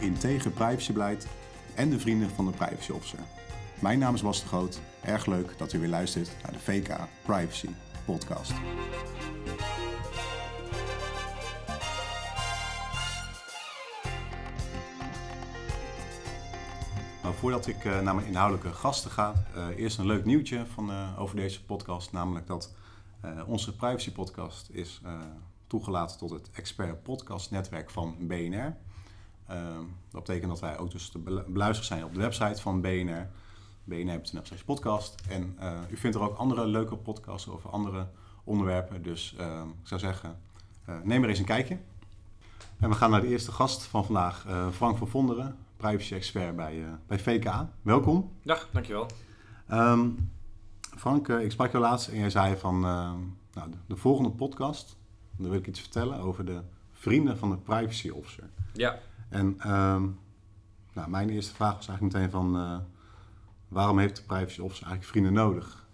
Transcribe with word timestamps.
integer 0.00 0.50
privacybeleid 0.50 1.26
en 1.74 1.90
de 1.90 1.98
vrienden 1.98 2.30
van 2.30 2.46
de 2.46 2.52
privacy 2.52 2.92
officer. 2.92 3.18
Mijn 3.80 3.98
naam 3.98 4.14
is 4.14 4.22
Bas 4.22 4.40
de 4.40 4.46
Groot. 4.46 4.80
Erg 5.02 5.26
leuk 5.26 5.54
dat 5.58 5.72
u 5.72 5.78
weer 5.78 5.88
luistert 5.88 6.30
naar 6.42 6.52
de 6.52 6.58
VK 6.58 6.96
Privacy 7.22 7.68
Podcast. 8.04 8.52
Nou, 17.22 17.34
voordat 17.34 17.66
ik 17.66 17.84
uh, 17.84 18.00
naar 18.00 18.14
mijn 18.14 18.26
inhoudelijke 18.26 18.72
gasten 18.72 19.10
ga, 19.10 19.44
uh, 19.56 19.66
eerst 19.76 19.98
een 19.98 20.06
leuk 20.06 20.24
nieuwtje 20.24 20.66
van, 20.66 20.90
uh, 20.90 21.20
over 21.20 21.36
deze 21.36 21.64
podcast. 21.64 22.12
Namelijk 22.12 22.46
dat 22.46 22.74
onze 23.46 23.76
privacy 23.76 24.12
podcast 24.12 24.68
is 24.70 25.00
toegelaten 25.66 26.18
tot 26.18 26.30
het 26.30 26.50
expert 26.52 27.02
podcast 27.02 27.50
netwerk 27.50 27.90
van 27.90 28.16
BNR. 28.18 28.76
Dat 30.10 30.24
betekent 30.24 30.50
dat 30.50 30.60
wij 30.60 30.78
ook 30.78 30.90
dus 30.90 31.08
te 31.08 31.18
beluisteren 31.48 31.84
zijn 31.84 32.04
op 32.04 32.14
de 32.14 32.20
website 32.20 32.60
van 32.60 32.80
BNR. 32.80 33.28
BNR.nl 33.84 34.42
podcast. 34.64 35.14
En 35.28 35.56
u 35.90 35.96
vindt 35.96 36.16
er 36.16 36.22
ook 36.22 36.36
andere 36.36 36.66
leuke 36.66 36.96
podcasts 36.96 37.48
over 37.48 37.70
andere 37.70 38.06
onderwerpen. 38.44 39.02
Dus 39.02 39.32
ik 39.82 39.86
zou 39.86 40.00
zeggen, 40.00 40.38
neem 41.02 41.22
er 41.22 41.28
eens 41.28 41.38
een 41.38 41.44
kijkje. 41.44 41.78
En 42.78 42.88
we 42.88 42.94
gaan 42.94 43.10
naar 43.10 43.20
de 43.20 43.26
eerste 43.26 43.52
gast 43.52 43.82
van 43.82 44.04
vandaag, 44.04 44.46
Frank 44.72 44.96
van 44.96 45.08
Vonderen 45.08 45.56
privacy 45.80 46.14
expert 46.14 46.56
bij, 46.56 46.84
bij 47.06 47.18
VK. 47.18 47.50
Welkom. 47.82 48.32
Dag, 48.42 48.68
dankjewel. 48.72 49.06
Um, 49.72 50.30
Frank, 50.96 51.28
ik 51.28 51.50
sprak 51.50 51.72
jou 51.72 51.84
laatst 51.84 52.08
en 52.08 52.18
jij 52.18 52.30
zei 52.30 52.56
van 52.56 52.74
uh, 52.74 53.12
nou, 53.52 53.70
de, 53.70 53.76
de, 53.86 53.96
volgende 53.96 54.30
podcast, 54.30 54.96
daar 55.36 55.50
wil 55.50 55.58
ik 55.58 55.66
iets 55.66 55.80
vertellen 55.80 56.18
over 56.18 56.44
de 56.44 56.60
vrienden 56.92 57.38
van 57.38 57.50
de 57.50 57.56
privacy 57.56 58.08
officer. 58.08 58.50
Ja. 58.72 58.98
En 59.30 59.46
um, 59.46 60.18
nou, 60.92 61.10
mijn 61.10 61.30
eerste 61.30 61.54
vraag 61.54 61.76
was 61.76 61.88
eigenlijk 61.88 62.16
meteen 62.16 62.30
van 62.30 62.84
waarom 63.68 63.98
heeft 63.98 64.16
de 64.16 64.22
privacy 64.22 64.60
officer 64.60 64.86
eigenlijk 64.86 65.12
vrienden 65.12 65.32
nodig? 65.32 65.88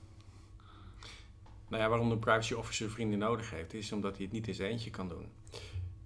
Nou 1.68 1.82
ja, 1.82 1.88
waarom 1.88 2.08
de 2.08 2.18
privacy 2.18 2.54
officer 2.54 2.90
vrienden 2.90 3.18
nodig 3.18 3.50
heeft, 3.50 3.74
is 3.74 3.92
omdat 3.92 4.16
hij 4.16 4.24
het 4.24 4.34
niet 4.34 4.48
in 4.48 4.54
zijn 4.54 4.70
eentje 4.70 4.90
kan 4.90 5.08
doen. 5.08 5.28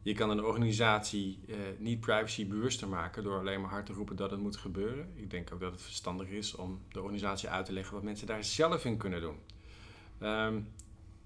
Je 0.03 0.14
kan 0.14 0.31
een 0.31 0.45
organisatie 0.45 1.41
eh, 1.48 1.56
niet 1.78 2.01
privacy 2.01 2.48
bewuster 2.48 2.89
maken 2.89 3.23
door 3.23 3.39
alleen 3.39 3.61
maar 3.61 3.70
hard 3.70 3.86
te 3.86 3.92
roepen 3.92 4.17
dat 4.17 4.31
het 4.31 4.41
moet 4.41 4.56
gebeuren. 4.56 5.12
Ik 5.14 5.31
denk 5.31 5.53
ook 5.53 5.61
dat 5.61 5.73
het 5.73 5.83
verstandig 5.83 6.28
is 6.28 6.55
om 6.55 6.81
de 6.89 7.01
organisatie 7.01 7.48
uit 7.48 7.67
te 7.67 7.73
leggen 7.73 7.95
wat 7.95 8.03
mensen 8.03 8.27
daar 8.27 8.45
zelf 8.45 8.84
in 8.84 8.97
kunnen 8.97 9.20
doen. 9.20 9.39
Um, 10.28 10.69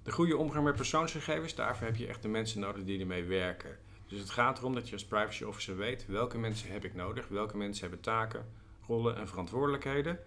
de 0.03 0.13
goede 0.13 0.37
omgang 0.37 0.65
met 0.65 0.77
persoonsgegevens, 0.77 1.55
daarvoor 1.55 1.87
heb 1.87 1.97
je 1.97 2.07
echt 2.07 2.23
de 2.23 2.29
mensen 2.29 2.61
nodig 2.61 2.85
die 2.85 3.01
ermee 3.01 3.25
werken. 3.25 3.79
Dus 4.07 4.19
het 4.21 4.31
gaat 4.31 4.59
erom 4.59 4.75
dat 4.75 4.89
je 4.89 4.93
als 4.93 5.05
privacy 5.05 5.45
officer 5.45 5.77
weet 5.77 6.07
welke 6.07 6.39
mensen 6.39 6.73
heb 6.73 6.85
ik 6.85 6.95
nodig, 6.95 7.29
welke 7.29 7.57
mensen 7.57 7.83
hebben 7.83 8.01
taken, 8.01 8.47
rollen 8.87 9.17
en 9.17 9.29
verantwoordelijkheden. 9.29 10.19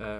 Uh, 0.00 0.16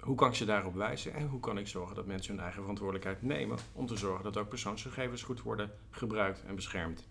hoe 0.00 0.16
kan 0.16 0.28
ik 0.28 0.34
ze 0.34 0.44
daarop 0.44 0.74
wijzen 0.74 1.14
en 1.14 1.26
hoe 1.26 1.40
kan 1.40 1.58
ik 1.58 1.66
zorgen 1.66 1.96
dat 1.96 2.06
mensen 2.06 2.32
hun 2.32 2.42
eigen 2.42 2.60
verantwoordelijkheid 2.60 3.22
nemen 3.22 3.58
om 3.72 3.86
te 3.86 3.96
zorgen 3.96 4.24
dat 4.24 4.36
ook 4.36 4.48
persoonsgegevens 4.48 5.22
goed 5.22 5.42
worden 5.42 5.70
gebruikt 5.90 6.42
en 6.46 6.54
beschermd. 6.54 7.08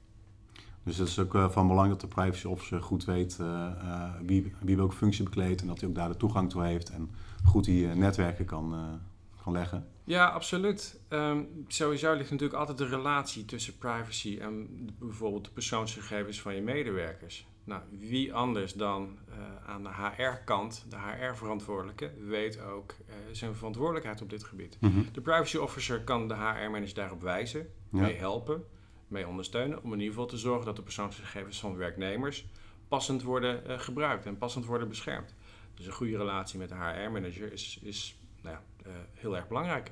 Dus 0.83 0.97
het 0.97 1.07
is 1.07 1.19
ook 1.19 1.35
uh, 1.35 1.49
van 1.49 1.67
belang 1.67 1.89
dat 1.89 2.01
de 2.01 2.07
privacy 2.07 2.47
officer 2.47 2.81
goed 2.81 3.05
weet 3.05 3.37
uh, 3.41 3.47
uh, 3.47 4.11
wie, 4.21 4.53
wie 4.59 4.75
welke 4.75 4.95
functie 4.95 5.23
bekleedt 5.23 5.61
en 5.61 5.67
dat 5.67 5.79
hij 5.79 5.89
ook 5.89 5.95
daar 5.95 6.09
de 6.09 6.17
toegang 6.17 6.49
toe 6.49 6.63
heeft 6.63 6.89
en 6.89 7.09
goed 7.43 7.63
die 7.63 7.87
netwerken 7.87 8.45
kan, 8.45 8.99
kan 9.45 9.53
leggen. 9.53 9.87
Ja, 10.03 10.25
absoluut. 10.25 10.99
Um, 11.09 11.65
sowieso 11.67 12.13
ligt 12.13 12.31
natuurlijk 12.31 12.59
altijd 12.59 12.77
de 12.77 12.87
relatie 12.87 13.45
tussen 13.45 13.77
privacy 13.77 14.37
en 14.41 14.67
bijvoorbeeld 14.99 15.45
de 15.45 15.51
persoonsgegevens 15.51 16.41
van 16.41 16.55
je 16.55 16.61
medewerkers. 16.61 17.47
Nou, 17.63 17.81
wie 17.91 18.33
anders 18.33 18.73
dan 18.73 19.17
uh, 19.29 19.35
aan 19.69 19.83
de 19.83 19.89
HR-kant, 19.89 20.85
de 20.89 20.97
HR-verantwoordelijke, 20.97 22.11
weet 22.27 22.61
ook 22.61 22.91
uh, 22.91 23.15
zijn 23.31 23.55
verantwoordelijkheid 23.55 24.21
op 24.21 24.29
dit 24.29 24.43
gebied. 24.43 24.77
Mm 24.79 24.91
-hmm. 24.91 25.07
De 25.11 25.21
privacy 25.21 25.57
officer 25.57 26.01
kan 26.01 26.27
de 26.27 26.33
HR-manager 26.33 26.95
daarop 26.95 27.21
wijzen, 27.21 27.67
ja. 27.91 28.01
mee 28.01 28.15
helpen, 28.15 28.63
mee 29.07 29.27
ondersteunen, 29.27 29.83
om 29.83 29.93
in 29.93 29.99
ieder 29.99 30.13
geval 30.13 30.27
te 30.27 30.37
zorgen 30.37 30.65
dat 30.65 30.75
de 30.75 30.81
persoonsgegevens 30.81 31.59
van 31.59 31.77
werknemers 31.77 32.47
passend 32.87 33.23
worden 33.23 33.63
uh, 33.67 33.79
gebruikt 33.79 34.25
en 34.25 34.37
passend 34.37 34.65
worden 34.65 34.87
beschermd. 34.87 35.35
Dus 35.73 35.85
een 35.85 35.93
goede 35.93 36.17
relatie 36.17 36.59
met 36.59 36.69
de 36.69 36.75
HR-manager 36.75 37.51
is, 37.53 37.79
is 37.81 38.17
nou 38.45 38.57
ja, 38.57 38.91
heel 39.13 39.35
erg 39.35 39.47
belangrijk. 39.47 39.91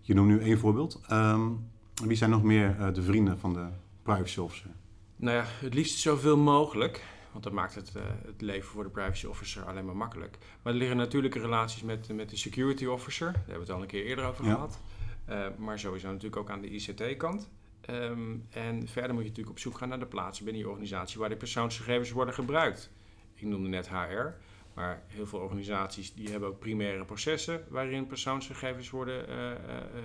Je 0.00 0.14
noemt 0.14 0.28
nu 0.28 0.40
één 0.40 0.58
voorbeeld. 0.58 1.00
Um, 1.12 1.70
wie 2.04 2.16
zijn 2.16 2.30
nog 2.30 2.42
meer 2.42 2.92
de 2.92 3.02
vrienden 3.02 3.38
van 3.38 3.52
de 3.52 3.66
privacy 4.02 4.40
officer? 4.40 4.70
Nou 5.16 5.36
ja, 5.36 5.44
het 5.46 5.74
liefst 5.74 5.98
zoveel 5.98 6.36
mogelijk. 6.36 7.04
Want 7.32 7.44
dat 7.44 7.52
maakt 7.52 7.74
het, 7.74 7.92
uh, 7.96 8.02
het 8.26 8.40
leven 8.40 8.68
voor 8.68 8.82
de 8.82 8.90
privacy 8.90 9.26
officer 9.26 9.64
alleen 9.64 9.84
maar 9.84 9.96
makkelijk. 9.96 10.38
Maar 10.62 10.72
er 10.72 10.78
liggen 10.78 10.96
natuurlijke 10.96 11.38
relaties 11.38 11.82
met, 11.82 12.08
met 12.12 12.30
de 12.30 12.36
security 12.36 12.84
officer. 12.84 13.32
Daar 13.32 13.34
hebben 13.36 13.54
we 13.54 13.60
het 13.60 13.70
al 13.70 13.80
een 13.80 13.86
keer 13.86 14.04
eerder 14.04 14.24
over 14.24 14.44
ja. 14.44 14.52
gehad. 14.52 14.80
Uh, 15.28 15.46
maar 15.58 15.78
sowieso 15.78 16.06
natuurlijk 16.06 16.36
ook 16.36 16.50
aan 16.50 16.60
de 16.60 16.70
ICT-kant. 16.70 17.50
Um, 17.90 18.46
en 18.50 18.88
verder 18.88 19.14
moet 19.14 19.22
je 19.22 19.28
natuurlijk 19.28 19.56
op 19.56 19.58
zoek 19.58 19.78
gaan 19.78 19.88
naar 19.88 19.98
de 19.98 20.06
plaatsen 20.06 20.44
binnen 20.44 20.62
je 20.62 20.68
organisatie 20.68 21.18
waar 21.18 21.28
de 21.28 21.36
persoonsgegevens 21.36 22.10
worden 22.10 22.34
gebruikt. 22.34 22.90
Ik 23.34 23.46
noemde 23.46 23.68
net 23.68 23.88
HR, 23.88 24.26
maar 24.74 25.02
heel 25.06 25.26
veel 25.26 25.38
organisaties 25.38 26.14
die 26.14 26.30
hebben 26.30 26.48
ook 26.48 26.58
primaire 26.58 27.04
processen 27.04 27.64
waarin 27.68 28.06
persoonsgegevens 28.06 28.90
worden 28.90 29.28
uh, 29.28 29.52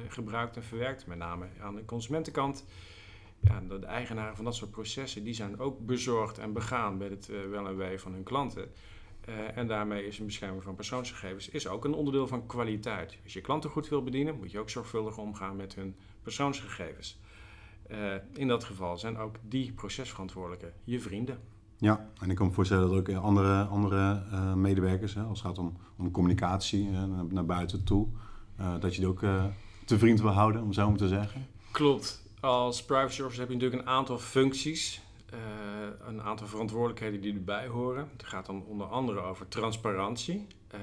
gebruikt 0.08 0.56
en 0.56 0.64
verwerkt. 0.64 1.08
Met 1.08 1.18
name 1.18 1.48
aan 1.62 1.76
de 1.76 1.86
consumentenkant 1.86 2.66
ja, 3.40 3.62
de 3.68 3.86
eigenaren 3.86 4.36
van 4.36 4.46
dat 4.46 4.56
soort 4.56 4.72
processen, 4.72 5.24
die 5.24 5.34
zijn 5.34 5.60
ook 5.60 5.86
bezorgd 5.86 6.38
en 6.38 6.54
begaan 6.54 6.98
met 6.98 7.10
het 7.10 7.50
wel 7.50 7.68
en 7.68 7.78
wee 7.78 8.00
van 8.00 8.14
hun 8.14 8.24
klanten. 8.24 8.72
En 9.56 9.68
daarmee 9.68 10.06
is 10.06 10.20
een 10.20 10.26
bescherming 10.26 10.64
van 10.64 10.76
persoonsgegevens 10.76 11.50
is 11.50 11.68
ook 11.68 11.86
een 11.86 11.94
onderdeel 11.94 12.28
van 12.28 12.46
kwaliteit. 12.46 13.18
Als 13.24 13.34
je 13.34 13.42
klanten 13.42 13.70
goed 13.70 13.90
wil 13.90 14.04
bedienen, 14.04 14.38
moet 14.38 14.52
je 14.52 14.60
ook 14.60 14.70
zorgvuldig 14.70 15.18
omgaan 15.18 15.56
met 15.56 15.76
hun 15.76 15.96
persoonsgegevens. 16.24 17.20
In 18.34 18.48
dat 18.48 18.64
geval 18.64 18.98
zijn 18.98 19.18
ook 19.18 19.36
die 19.42 19.72
procesverantwoordelijken 19.72 20.74
je 20.84 21.00
vrienden. 21.00 21.40
Ja, 21.80 22.10
en 22.22 22.30
ik 22.30 22.36
kan 22.36 22.48
me 22.48 22.54
voorstellen 22.54 22.90
dat 22.90 22.98
ook 22.98 23.10
andere, 23.24 23.64
andere 23.64 24.22
medewerkers, 24.56 25.14
hè, 25.14 25.22
als 25.22 25.40
het 25.40 25.48
gaat 25.48 25.58
om, 25.58 25.78
om 25.98 26.12
communicatie 26.12 26.90
naar 27.30 27.46
buiten 27.46 27.84
toe, 27.84 28.08
dat 28.80 28.96
je 28.96 29.00
die 29.00 29.10
ook 29.10 29.20
te 29.86 29.98
vriend 29.98 30.22
wil 30.22 30.32
houden, 30.32 30.62
om 30.62 30.74
zo 30.74 30.90
maar 30.90 30.98
te 30.98 31.08
zeggen. 31.08 31.48
Klopt. 31.72 32.28
Als 32.40 32.86
privacy 32.86 33.22
officer 33.22 33.40
heb 33.40 33.50
je 33.50 33.56
natuurlijk 33.56 33.82
een 33.82 33.88
aantal 33.88 34.18
functies, 34.18 35.02
uh, 35.34 35.40
een 36.08 36.22
aantal 36.22 36.48
verantwoordelijkheden 36.48 37.22
die 37.22 37.34
erbij 37.34 37.68
horen. 37.68 38.10
Het 38.12 38.24
gaat 38.24 38.46
dan 38.46 38.64
onder 38.66 38.88
andere 38.88 39.20
over 39.20 39.48
transparantie. 39.48 40.48
Uh, 40.74 40.80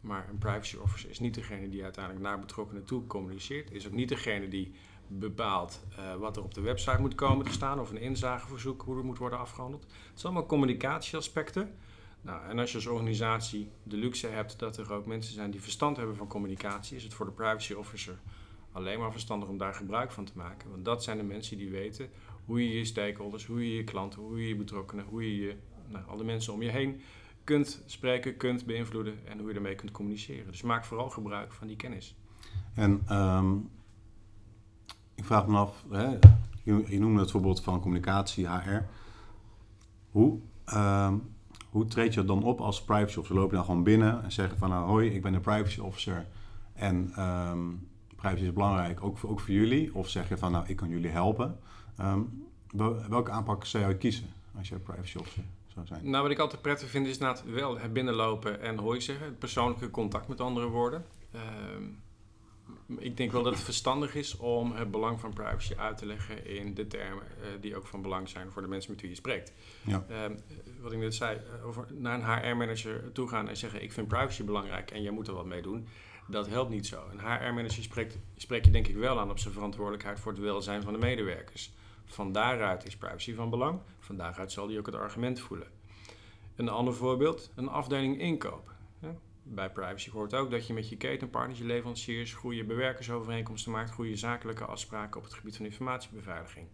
maar 0.00 0.28
een 0.30 0.38
privacy 0.38 0.76
officer 0.76 1.10
is 1.10 1.20
niet 1.20 1.34
degene 1.34 1.68
die 1.68 1.82
uiteindelijk 1.82 2.24
naar 2.24 2.38
betrokkenen 2.38 2.84
toe 2.84 3.06
communiceert. 3.06 3.72
Is 3.72 3.86
ook 3.86 3.92
niet 3.92 4.08
degene 4.08 4.48
die 4.48 4.74
bepaalt 5.18 5.80
uh, 5.98 6.14
wat 6.14 6.36
er 6.36 6.42
op 6.42 6.54
de 6.54 6.60
website 6.60 7.00
moet 7.00 7.14
komen 7.14 7.46
te 7.46 7.52
staan 7.52 7.80
of 7.80 7.90
een 7.90 8.00
inzageverzoek, 8.00 8.82
hoe 8.82 8.98
er 8.98 9.04
moet 9.04 9.18
worden 9.18 9.38
afgehandeld. 9.38 9.82
Het 9.82 10.20
zijn 10.20 10.32
allemaal 10.32 10.46
communicatieaspecten. 10.46 11.74
Nou, 12.22 12.48
en 12.48 12.58
als 12.58 12.70
je 12.70 12.76
als 12.76 12.86
organisatie 12.86 13.70
de 13.82 13.96
luxe 13.96 14.26
hebt 14.26 14.58
dat 14.58 14.76
er 14.76 14.92
ook 14.92 15.06
mensen 15.06 15.34
zijn 15.34 15.50
die 15.50 15.62
verstand 15.62 15.96
hebben 15.96 16.16
van 16.16 16.26
communicatie, 16.26 16.96
is 16.96 17.02
het 17.02 17.14
voor 17.14 17.26
de 17.26 17.32
privacy 17.32 17.72
officer 17.72 18.18
alleen 18.72 18.98
maar 18.98 19.12
verstandig 19.12 19.48
om 19.48 19.58
daar 19.58 19.74
gebruik 19.74 20.10
van 20.10 20.24
te 20.24 20.32
maken. 20.34 20.70
Want 20.70 20.84
dat 20.84 21.02
zijn 21.02 21.16
de 21.16 21.22
mensen 21.22 21.56
die 21.56 21.70
weten 21.70 22.10
hoe 22.44 22.68
je 22.68 22.78
je 22.78 22.84
stakeholders, 22.84 23.46
hoe 23.46 23.68
je 23.68 23.76
je 23.76 23.84
klanten, 23.84 24.20
hoe 24.20 24.42
je 24.42 24.48
je 24.48 24.56
betrokkenen, 24.56 25.04
hoe 25.04 25.22
je, 25.22 25.46
je 25.46 25.56
nou, 25.88 26.04
alle 26.06 26.24
mensen 26.24 26.52
om 26.52 26.62
je 26.62 26.70
heen 26.70 27.00
kunt 27.44 27.82
spreken, 27.86 28.36
kunt 28.36 28.66
beïnvloeden 28.66 29.26
en 29.26 29.38
hoe 29.38 29.48
je 29.48 29.54
ermee 29.54 29.74
kunt 29.74 29.90
communiceren. 29.90 30.50
Dus 30.50 30.62
maak 30.62 30.84
vooral 30.84 31.10
gebruik 31.10 31.52
van 31.52 31.66
die 31.66 31.76
kennis. 31.76 32.14
En 32.74 33.16
um, 33.16 33.70
ik 35.20 35.26
vraag 35.26 35.46
me 35.46 35.58
af, 35.58 35.84
hè, 35.90 36.18
je, 36.62 36.98
noemde 36.98 37.20
het 37.20 37.30
voorbeeld 37.30 37.62
van 37.62 37.80
communicatie, 37.80 38.48
HR. 38.48 38.84
Hoe, 40.10 40.38
um, 40.74 41.34
hoe 41.70 41.86
treed 41.86 42.14
je 42.14 42.24
dan 42.24 42.42
op 42.42 42.60
als 42.60 42.84
privacy 42.84 43.18
officer? 43.18 43.36
Loop 43.36 43.50
je 43.50 43.56
dan 43.56 43.64
gewoon 43.64 43.82
binnen 43.82 44.22
en 44.22 44.32
zeggen 44.32 44.58
van 44.58 44.68
nou, 44.68 44.88
hoi, 44.88 45.10
ik 45.10 45.22
ben 45.22 45.34
een 45.34 45.40
privacy 45.40 45.80
officer 45.80 46.26
en 46.72 47.22
um, 47.22 47.88
privacy 48.16 48.42
is 48.42 48.52
belangrijk, 48.52 49.04
ook 49.04 49.18
voor, 49.18 49.30
ook 49.30 49.40
voor 49.40 49.54
jullie? 49.54 49.94
Of 49.94 50.08
zeg 50.08 50.28
je 50.28 50.38
van, 50.38 50.52
nou, 50.52 50.64
ik 50.66 50.76
kan 50.76 50.88
jullie 50.88 51.10
helpen? 51.10 51.58
Um, 52.00 52.46
welke 53.08 53.30
aanpak 53.30 53.64
zou 53.64 53.88
je 53.88 53.96
kiezen 53.96 54.26
als 54.58 54.68
je 54.68 54.76
privacy 54.76 55.18
officer 55.18 55.44
zou 55.74 55.86
zijn? 55.86 56.10
Nou, 56.10 56.22
wat 56.22 56.32
ik 56.32 56.38
altijd 56.38 56.62
prettig 56.62 56.88
vind 56.88 57.06
is 57.06 57.18
na 57.18 57.36
wel 57.44 57.78
het 57.78 57.92
binnenlopen 57.92 58.60
en 58.60 58.78
hooi 58.78 59.00
zeggen, 59.00 59.26
het 59.26 59.38
persoonlijke 59.38 59.90
contact 59.90 60.28
met 60.28 60.40
andere 60.40 60.66
woorden. 60.66 61.04
Ik 62.98 63.16
denk 63.16 63.32
wel 63.32 63.42
dat 63.42 63.52
het 63.52 63.62
verstandig 63.62 64.14
is 64.14 64.36
om 64.36 64.72
het 64.72 64.90
belang 64.90 65.20
van 65.20 65.32
privacy 65.32 65.74
uit 65.76 65.98
te 65.98 66.06
leggen 66.06 66.46
in 66.46 66.74
de 66.74 66.86
termen 66.86 67.24
uh, 67.40 67.46
die 67.60 67.76
ook 67.76 67.86
van 67.86 68.02
belang 68.02 68.28
zijn 68.28 68.50
voor 68.50 68.62
de 68.62 68.68
mensen 68.68 68.90
met 68.90 69.00
wie 69.00 69.10
je 69.10 69.16
spreekt. 69.16 69.52
Ja. 69.84 70.04
Um, 70.24 70.38
wat 70.80 70.92
ik 70.92 70.98
net 70.98 71.14
zei, 71.14 71.38
over 71.64 71.86
naar 71.92 72.14
een 72.14 72.50
HR-manager 72.50 73.12
toe 73.12 73.28
gaan 73.28 73.48
en 73.48 73.56
zeggen: 73.56 73.82
Ik 73.82 73.92
vind 73.92 74.08
privacy 74.08 74.44
belangrijk 74.44 74.90
en 74.90 75.02
jij 75.02 75.12
moet 75.12 75.28
er 75.28 75.34
wat 75.34 75.46
mee 75.46 75.62
doen 75.62 75.86
dat 76.30 76.48
helpt 76.48 76.70
niet 76.70 76.86
zo. 76.86 77.02
Een 77.10 77.20
HR-manager 77.20 77.82
spreekt, 77.82 78.18
spreek 78.36 78.64
je 78.64 78.70
denk 78.70 78.86
ik 78.86 78.96
wel 78.96 79.20
aan 79.20 79.30
op 79.30 79.38
zijn 79.38 79.54
verantwoordelijkheid 79.54 80.20
voor 80.20 80.32
het 80.32 80.40
welzijn 80.40 80.82
van 80.82 80.92
de 80.92 80.98
medewerkers. 80.98 81.72
Van 82.04 82.32
daaruit 82.32 82.86
is 82.86 82.96
privacy 82.96 83.34
van 83.34 83.50
belang. 83.50 83.80
Van 83.98 84.16
daaruit 84.16 84.52
zal 84.52 84.68
hij 84.68 84.78
ook 84.78 84.86
het 84.86 84.94
argument 84.94 85.40
voelen. 85.40 85.66
Een 86.56 86.68
ander 86.68 86.94
voorbeeld, 86.94 87.50
een 87.54 87.68
afdeling 87.68 88.20
inkoop. 88.20 88.72
Bij 89.52 89.70
privacy 89.70 90.10
hoort 90.10 90.34
ook 90.34 90.50
dat 90.50 90.66
je 90.66 90.72
met 90.72 90.88
je 90.88 90.96
ketenpartners, 90.96 91.58
je 91.58 91.64
leveranciers, 91.64 92.32
goede 92.32 92.64
bewerkersovereenkomsten 92.64 93.72
maakt, 93.72 93.90
goede 93.90 94.16
zakelijke 94.16 94.64
afspraken 94.64 95.16
op 95.16 95.24
het 95.24 95.34
gebied 95.34 95.56
van 95.56 95.64
informatiebeveiliging. 95.64 96.66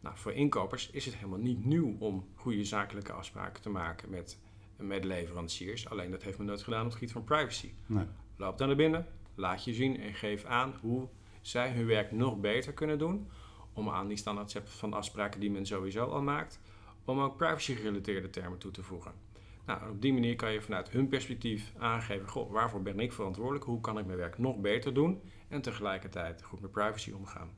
Nou, 0.00 0.16
voor 0.16 0.32
inkopers 0.32 0.90
is 0.90 1.04
het 1.04 1.14
helemaal 1.16 1.38
niet 1.38 1.64
nieuw 1.64 1.96
om 1.98 2.28
goede 2.34 2.64
zakelijke 2.64 3.12
afspraken 3.12 3.62
te 3.62 3.68
maken 3.68 4.10
met, 4.10 4.38
met 4.76 5.04
leveranciers. 5.04 5.88
Alleen 5.88 6.10
dat 6.10 6.22
heeft 6.22 6.38
men 6.38 6.46
nooit 6.46 6.62
gedaan 6.62 6.80
op 6.80 6.86
het 6.86 6.94
gebied 6.94 7.12
van 7.12 7.24
privacy. 7.24 7.72
Nee. 7.86 8.06
Loop 8.36 8.58
dan 8.58 8.66
naar 8.66 8.76
binnen, 8.76 9.06
laat 9.34 9.64
je 9.64 9.74
zien 9.74 10.00
en 10.00 10.14
geef 10.14 10.44
aan 10.44 10.74
hoe 10.80 11.08
zij 11.40 11.72
hun 11.72 11.86
werk 11.86 12.12
nog 12.12 12.40
beter 12.40 12.72
kunnen 12.72 12.98
doen. 12.98 13.30
Om 13.72 13.90
aan 13.90 14.08
die 14.08 14.16
standaard 14.16 14.60
van 14.64 14.92
afspraken 14.92 15.40
die 15.40 15.50
men 15.50 15.66
sowieso 15.66 16.04
al 16.04 16.22
maakt, 16.22 16.60
om 17.04 17.20
ook 17.20 17.36
privacy-gerelateerde 17.36 18.30
termen 18.30 18.58
toe 18.58 18.70
te 18.70 18.82
voegen. 18.82 19.25
Nou, 19.66 19.90
op 19.90 20.02
die 20.02 20.12
manier 20.12 20.36
kan 20.36 20.52
je 20.52 20.62
vanuit 20.62 20.90
hun 20.90 21.08
perspectief 21.08 21.72
aangeven: 21.78 22.28
goh, 22.28 22.52
waarvoor 22.52 22.82
ben 22.82 23.00
ik 23.00 23.12
verantwoordelijk? 23.12 23.64
Hoe 23.64 23.80
kan 23.80 23.98
ik 23.98 24.06
mijn 24.06 24.18
werk 24.18 24.38
nog 24.38 24.60
beter 24.60 24.94
doen? 24.94 25.20
En 25.48 25.62
tegelijkertijd 25.62 26.42
goed 26.42 26.60
met 26.60 26.70
privacy 26.70 27.10
omgaan. 27.10 27.48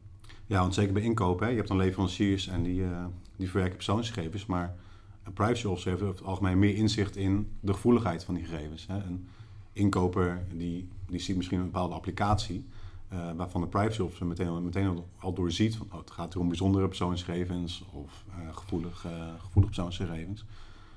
Ja, 0.46 0.60
want 0.60 0.74
zeker 0.74 0.92
bij 0.92 1.02
inkopen, 1.02 1.44
hè, 1.44 1.50
je 1.50 1.56
hebt 1.56 1.68
dan 1.68 1.76
leveranciers 1.76 2.46
en 2.46 2.62
die, 2.62 2.80
uh, 2.80 3.04
die 3.36 3.48
verwerken 3.50 3.76
persoonsgegevens, 3.76 4.46
maar 4.46 4.76
een 5.22 5.32
privacy 5.32 5.66
officer 5.66 5.90
heeft 5.90 6.02
over 6.02 6.16
het 6.16 6.24
algemeen 6.24 6.58
meer 6.58 6.74
inzicht 6.74 7.16
in 7.16 7.56
de 7.60 7.72
gevoeligheid 7.72 8.24
van 8.24 8.34
die 8.34 8.44
gegevens. 8.44 8.86
Hè. 8.86 8.96
Een 8.96 9.28
inkoper 9.72 10.46
die, 10.54 10.88
die 11.06 11.20
ziet 11.20 11.36
misschien 11.36 11.58
een 11.58 11.64
bepaalde 11.64 11.94
applicatie, 11.94 12.66
uh, 13.12 13.32
waarvan 13.32 13.60
de 13.60 13.66
privacy 13.66 14.00
officer 14.00 14.26
meteen, 14.26 14.64
meteen 14.64 15.02
al 15.18 15.32
doorziet 15.32 15.76
van 15.76 15.86
oh, 15.90 15.98
het 15.98 16.10
gaat 16.10 16.32
hier 16.32 16.42
om 16.42 16.48
bijzondere 16.48 16.88
persoonsgegevens 16.88 17.84
of 17.92 18.24
uh, 18.28 18.56
gevoelige, 18.56 19.34
gevoelige 19.38 19.74
persoonsgegevens. 19.74 20.44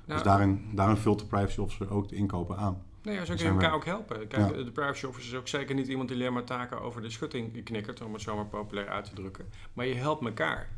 Dus 0.06 0.22
daarin, 0.22 0.70
daarin 0.72 0.96
vult 0.96 1.18
de 1.18 1.26
privacy 1.26 1.60
officer 1.60 1.90
ook 1.90 2.08
de 2.08 2.16
inkopen 2.16 2.56
aan. 2.56 2.82
Nee, 3.02 3.14
ja, 3.14 3.24
zo 3.24 3.34
kun 3.34 3.44
je 3.44 3.50
elkaar 3.50 3.72
ook 3.72 3.84
helpen. 3.84 4.28
Kijk, 4.28 4.54
de 4.54 4.70
privacy 4.72 5.06
officer 5.06 5.32
is 5.32 5.38
ook 5.38 5.48
zeker 5.48 5.74
niet 5.74 5.88
iemand 5.88 6.08
die 6.08 6.16
alleen 6.18 6.32
maar 6.32 6.44
taken 6.44 6.80
over 6.80 7.02
de 7.02 7.10
schutting 7.10 7.64
knikkert, 7.64 8.02
om 8.02 8.12
het 8.12 8.22
zomaar 8.22 8.46
populair 8.46 8.88
uit 8.88 9.04
te 9.04 9.14
drukken. 9.14 9.44
Maar 9.72 9.86
je 9.86 9.94
helpt 9.94 10.24
elkaar. 10.24 10.68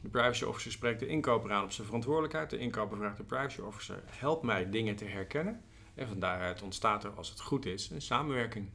De 0.00 0.08
privacy 0.08 0.44
officer 0.44 0.72
spreekt 0.72 1.00
de 1.00 1.06
inkoper 1.06 1.52
aan 1.52 1.64
op 1.64 1.72
zijn 1.72 1.86
verantwoordelijkheid. 1.86 2.50
De 2.50 2.58
inkoper 2.58 2.96
vraagt 2.98 3.16
de 3.16 3.22
privacy 3.22 3.60
officer: 3.60 4.02
help 4.06 4.42
mij 4.42 4.70
dingen 4.70 4.96
te 4.96 5.04
herkennen. 5.04 5.60
En 5.94 6.08
van 6.08 6.18
daaruit 6.18 6.62
ontstaat 6.62 7.04
er, 7.04 7.10
als 7.10 7.30
het 7.30 7.40
goed 7.40 7.66
is, 7.66 7.90
een 7.90 8.02
samenwerking. 8.02 8.68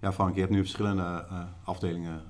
Ja, 0.00 0.12
Frank, 0.12 0.34
je 0.34 0.40
hebt 0.40 0.52
nu 0.52 0.58
verschillende 0.58 1.26
uh, 1.30 1.42
afdelingen 1.64 2.22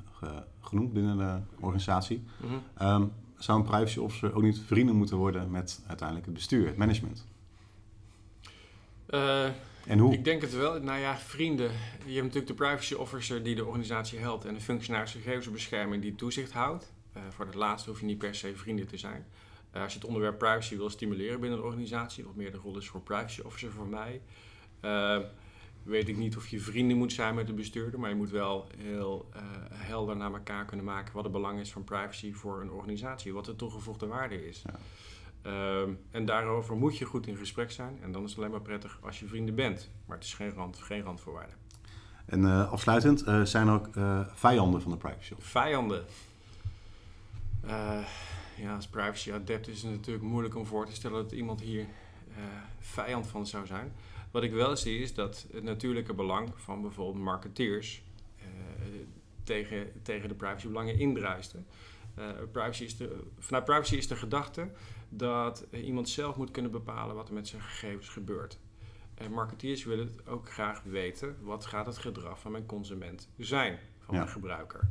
genoemd 0.61 0.93
binnen 0.93 1.19
de 1.19 1.41
organisatie. 1.61 2.25
Mm 2.37 2.49
-hmm. 2.49 3.13
Zou 3.39 3.59
een 3.59 3.67
privacy 3.67 3.99
officer 3.99 4.35
ook 4.35 4.43
niet 4.43 4.61
vrienden 4.67 4.97
moeten 4.97 5.17
worden 5.17 5.51
met 5.51 5.83
uiteindelijk 5.87 6.27
het 6.27 6.35
bestuur, 6.35 6.67
het 6.67 6.77
management? 6.77 7.27
Uh, 9.11 9.45
en 9.87 9.99
hoe? 9.99 10.13
Ik 10.13 10.25
denk 10.25 10.43
het 10.43 10.55
wel. 10.55 10.81
Nou 10.81 10.99
ja, 10.99 11.17
vrienden. 11.19 11.71
Je 12.05 12.13
hebt 12.13 12.35
natuurlijk 12.35 12.47
de 12.47 12.55
privacy 12.55 12.95
officer 12.95 13.43
die 13.43 13.55
de 13.55 13.65
organisatie 13.65 14.19
helpt 14.19 14.45
en 14.45 14.55
de 14.55 14.61
functionaris 14.61 15.13
gegevensbescherming 15.13 16.03
die 16.03 16.15
toezicht 16.15 16.53
houdt. 16.53 16.93
Uh, 17.17 17.23
voor 17.29 17.47
het 17.47 17.55
laatste 17.55 17.91
hoef 17.91 18.01
je 18.01 18.07
niet 18.07 18.19
per 18.19 18.35
se 18.35 18.57
vrienden 18.57 18.87
te 18.87 18.97
zijn. 18.97 19.27
Uh, 19.75 19.83
als 19.83 19.93
je 19.93 19.99
het 19.99 20.09
onderwerp 20.09 20.39
privacy 20.39 20.77
wil 20.77 20.91
stimuleren 20.91 21.41
binnen 21.41 21.59
de 21.59 21.65
organisatie, 21.65 22.25
wat 22.25 22.35
meer 22.35 22.51
de 22.51 22.59
rol 22.59 22.77
is 22.77 22.89
voor 22.89 23.01
privacy 23.01 23.41
officer 23.41 23.71
voor 23.71 23.87
mij, 23.87 24.21
weet 25.83 26.09
ik 26.09 26.17
niet 26.17 26.37
of 26.37 26.49
je 26.49 26.61
vrienden 26.61 26.97
moet 26.97 27.13
zijn 27.13 27.35
met 27.35 27.47
de 27.47 27.53
bestuurder, 27.53 28.01
maar 28.01 28.11
je 28.11 28.17
moet 28.17 28.31
wel 28.31 28.67
heel 28.77 29.29
helder 29.73 30.17
naar 30.17 30.33
elkaar 30.33 30.65
kunnen 30.65 30.87
maken 30.87 31.15
wat 31.15 31.23
het 31.25 31.33
belang 31.33 31.61
is 31.61 31.73
van 31.73 31.85
privacy 31.85 32.33
voor 32.33 32.61
een 32.61 32.71
organisatie, 32.71 33.33
wat 33.33 33.45
de 33.45 33.57
toegevoegde 33.57 34.07
waarde 34.07 34.49
is. 34.49 34.63
Ja. 34.67 34.79
Ehm, 35.43 35.91
en 36.11 36.25
daarover 36.25 36.77
moet 36.77 36.99
je 36.99 37.05
goed 37.05 37.27
in 37.27 37.37
gesprek 37.37 37.71
zijn. 37.71 37.99
En 38.03 38.13
dan 38.13 38.23
is 38.23 38.31
het 38.31 38.39
alleen 38.39 38.51
maar 38.51 38.61
prettig 38.61 38.99
als 39.03 39.21
je 39.21 39.27
vrienden 39.27 39.55
bent. 39.55 39.91
Maar 40.07 40.17
het 40.17 40.27
is 40.27 40.35
geen, 40.35 40.51
rand, 40.51 40.79
geen 40.79 41.03
randvoorwaarde. 41.03 41.53
En 42.27 42.43
uh, 42.43 42.73
afsluitend, 42.73 43.27
uh, 43.27 43.43
zijn 43.43 43.67
er 43.67 43.73
ook 43.73 43.89
vijanden 44.35 44.83
van 44.83 44.91
de 44.91 44.97
privacy? 44.97 45.35
Vijanden? 45.39 46.05
ja, 48.57 48.75
als 48.75 48.87
privacy 48.87 49.33
adept 49.33 49.69
is 49.69 49.83
het 49.83 49.91
natuurlijk 49.91 50.25
moeilijk 50.25 50.57
om 50.57 50.67
voor 50.67 50.87
te 50.87 50.95
stellen 50.95 51.23
dat 51.23 51.33
iemand 51.33 51.61
hier 51.61 51.87
vijand 52.79 53.27
van 53.27 53.47
zou 53.47 53.67
zijn. 53.67 53.93
Wat 54.31 54.43
ik 54.43 54.53
wel 54.53 54.77
zie 54.77 54.99
is 54.99 55.15
dat 55.15 55.47
het 55.53 55.63
natuurlijke 55.63 56.15
belang 56.15 56.53
van 56.57 56.83
bijvoorbeeld 56.83 57.25
marketeers 57.25 58.03
tegen, 59.43 60.03
tegen 60.03 60.29
de 60.29 60.35
privacybelangen 60.35 60.99
indruisten. 60.99 61.67
privacy 62.53 62.85
is 62.85 62.97
de, 62.97 63.21
vanuit 63.39 63.65
privacy 63.65 63.97
is 63.97 64.09
de 64.09 64.17
gedachte 64.17 64.71
dat 65.09 65.67
iemand 65.71 66.09
zelf 66.09 66.37
moet 66.37 66.51
kunnen 66.51 66.71
bepalen 66.71 67.15
wat 67.15 67.29
er 67.29 67.35
met 67.35 67.49
zijn 67.49 67.63
gegevens 67.63 68.09
gebeurt. 68.09 68.59
En 69.15 69.33
marketeers 69.33 69.85
willen 69.85 70.07
het 70.07 70.27
ook 70.27 70.51
graag 70.51 70.83
weten, 70.83 71.37
wat 71.41 71.67
gaat 71.67 71.87
het 71.87 71.99
gedrag 71.99 72.41
van 72.41 72.53
mijn 72.53 72.67
consument 72.67 73.29
zijn, 73.39 73.79
van 73.99 74.15
mijn 74.15 74.29
gebruiker. 74.29 74.89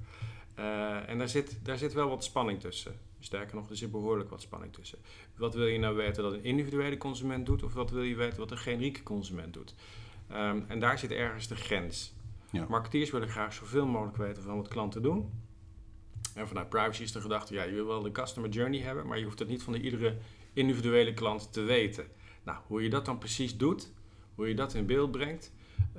Uh, 0.59 1.09
en 1.09 1.17
daar 1.17 1.29
zit, 1.29 1.59
daar 1.63 1.77
zit 1.77 1.93
wel 1.93 2.09
wat 2.09 2.23
spanning 2.23 2.59
tussen. 2.59 2.95
Sterker 3.19 3.55
nog, 3.55 3.69
er 3.69 3.77
zit 3.77 3.91
behoorlijk 3.91 4.29
wat 4.29 4.41
spanning 4.41 4.73
tussen. 4.73 4.99
Wat 5.35 5.53
wil 5.53 5.65
je 5.65 5.79
nou 5.79 5.95
weten 5.95 6.23
dat 6.23 6.33
een 6.33 6.43
individuele 6.43 6.97
consument 6.97 7.45
doet, 7.45 7.63
of 7.63 7.73
wat 7.73 7.91
wil 7.91 8.01
je 8.01 8.15
weten 8.15 8.39
wat 8.39 8.51
een 8.51 8.57
generieke 8.57 9.03
consument 9.03 9.53
doet? 9.53 9.75
Um, 10.31 10.65
en 10.67 10.79
daar 10.79 10.99
zit 10.99 11.11
ergens 11.11 11.47
de 11.47 11.55
grens. 11.55 12.13
Ja. 12.51 12.65
Marketeers 12.69 13.11
willen 13.11 13.29
graag 13.29 13.53
zoveel 13.53 13.85
mogelijk 13.85 14.17
weten 14.17 14.43
van 14.43 14.55
wat 14.55 14.67
klanten 14.67 15.01
doen. 15.01 15.31
En 16.33 16.47
vanuit 16.47 16.69
privacy 16.69 17.01
is 17.01 17.11
de 17.11 17.21
gedachte, 17.21 17.53
ja, 17.53 17.63
je 17.63 17.73
wil 17.73 17.85
wel 17.85 18.01
de 18.01 18.11
customer 18.11 18.49
journey 18.49 18.79
hebben, 18.79 19.07
maar 19.07 19.17
je 19.17 19.23
hoeft 19.23 19.39
het 19.39 19.47
niet 19.47 19.63
van 19.63 19.73
de 19.73 19.81
iedere 19.81 20.17
individuele 20.53 21.13
klant 21.13 21.53
te 21.53 21.61
weten. 21.61 22.07
Nou, 22.43 22.59
hoe 22.67 22.83
je 22.83 22.89
dat 22.89 23.05
dan 23.05 23.17
precies 23.17 23.57
doet, 23.57 23.91
hoe 24.35 24.47
je 24.47 24.55
dat 24.55 24.73
in 24.73 24.85
beeld 24.85 25.11
brengt, 25.11 25.51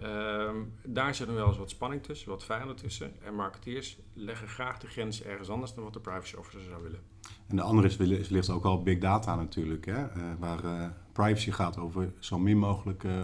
um, 0.02 0.72
daar 0.82 1.14
zit 1.14 1.32
wel 1.32 1.48
eens 1.48 1.58
wat 1.58 1.70
spanning 1.70 2.02
tussen, 2.02 2.28
wat 2.28 2.44
vijanden 2.44 2.76
tussen. 2.76 3.12
En 3.24 3.34
marketeers 3.34 3.98
leggen 4.12 4.48
graag 4.48 4.78
de 4.78 4.86
grens 4.86 5.22
ergens 5.22 5.48
anders 5.48 5.74
dan 5.74 5.84
wat 5.84 5.92
de 5.92 6.00
privacy 6.00 6.36
officer 6.36 6.62
zou 6.62 6.82
willen. 6.82 7.00
En 7.46 7.56
de 7.56 7.62
andere 7.62 7.88
is, 8.18 8.28
ligt 8.28 8.50
ook 8.50 8.64
al 8.64 8.82
big 8.82 8.98
data 8.98 9.34
natuurlijk, 9.36 9.86
hè? 9.86 10.02
Uh, 10.02 10.22
waar 10.38 10.64
uh, 10.64 10.86
privacy 11.12 11.50
gaat 11.50 11.78
over 11.78 12.12
zo 12.18 12.38
min 12.38 12.58
mogelijk 12.58 13.02
uh, 13.02 13.22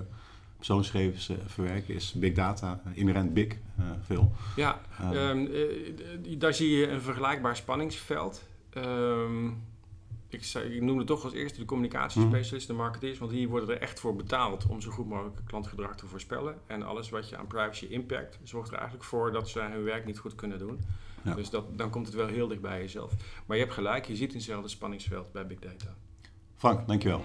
persoonsgegevens 0.57 1.31
verwerken, 1.47 1.95
is 1.95 2.13
big 2.13 2.33
data 2.33 2.83
inherent 2.93 3.35
big 3.35 3.57
veel. 4.01 4.33
Ja, 4.57 4.81
um, 5.13 5.49
daar 6.39 6.55
zie 6.55 6.77
je 6.77 6.89
een 6.89 7.01
vergelijkbaar 7.01 7.57
spanningsveld. 7.57 8.49
Um, 8.77 9.63
ik, 10.35 10.73
ik 10.73 10.83
noemde 10.83 11.05
toch 11.05 11.25
als 11.25 11.33
eerste 11.33 11.59
de 11.59 11.65
communicatiespecialisten, 11.65 12.75
de 12.75 12.81
marketeers, 12.81 13.19
want 13.19 13.31
die 13.31 13.49
worden 13.49 13.69
er 13.69 13.81
echt 13.81 14.01
voor 14.01 14.17
betaald 14.17 14.67
om 14.67 14.81
zo 14.81 14.91
goed 14.91 15.09
mogelijk 15.09 15.41
klantgedrag 15.47 15.97
te 15.97 16.07
voorspellen. 16.07 16.59
En 16.67 16.83
alles 16.83 17.11
wat 17.11 17.29
je 17.29 17.37
aan 17.37 17.47
privacy 17.47 17.87
impact, 17.87 18.39
zorgt 18.43 18.69
er 18.71 18.77
eigenlijk 18.77 19.05
voor 19.05 19.33
dat 19.33 19.49
ze 19.49 19.61
hun 19.61 19.85
werk 19.85 20.05
niet 20.07 20.19
goed 20.19 20.35
kunnen 20.35 20.59
doen. 20.59 20.81
Ja. 21.23 21.35
Dus 21.35 21.51
dat, 21.51 21.79
dan 21.79 21.91
komt 21.91 22.07
het 22.07 22.15
wel 22.15 22.27
heel 22.27 22.49
dicht 22.49 22.61
bij 22.61 22.81
jezelf. 22.81 23.13
Maar 23.47 23.57
je 23.57 23.63
hebt 23.63 23.75
gelijk, 23.75 24.07
je 24.07 24.17
ziet 24.17 24.35
eenzelfde 24.35 24.69
spanningsveld 24.69 25.33
bij 25.33 25.47
big 25.47 25.59
data. 25.59 25.95
Frank, 26.57 26.87
dankjewel. 26.87 27.23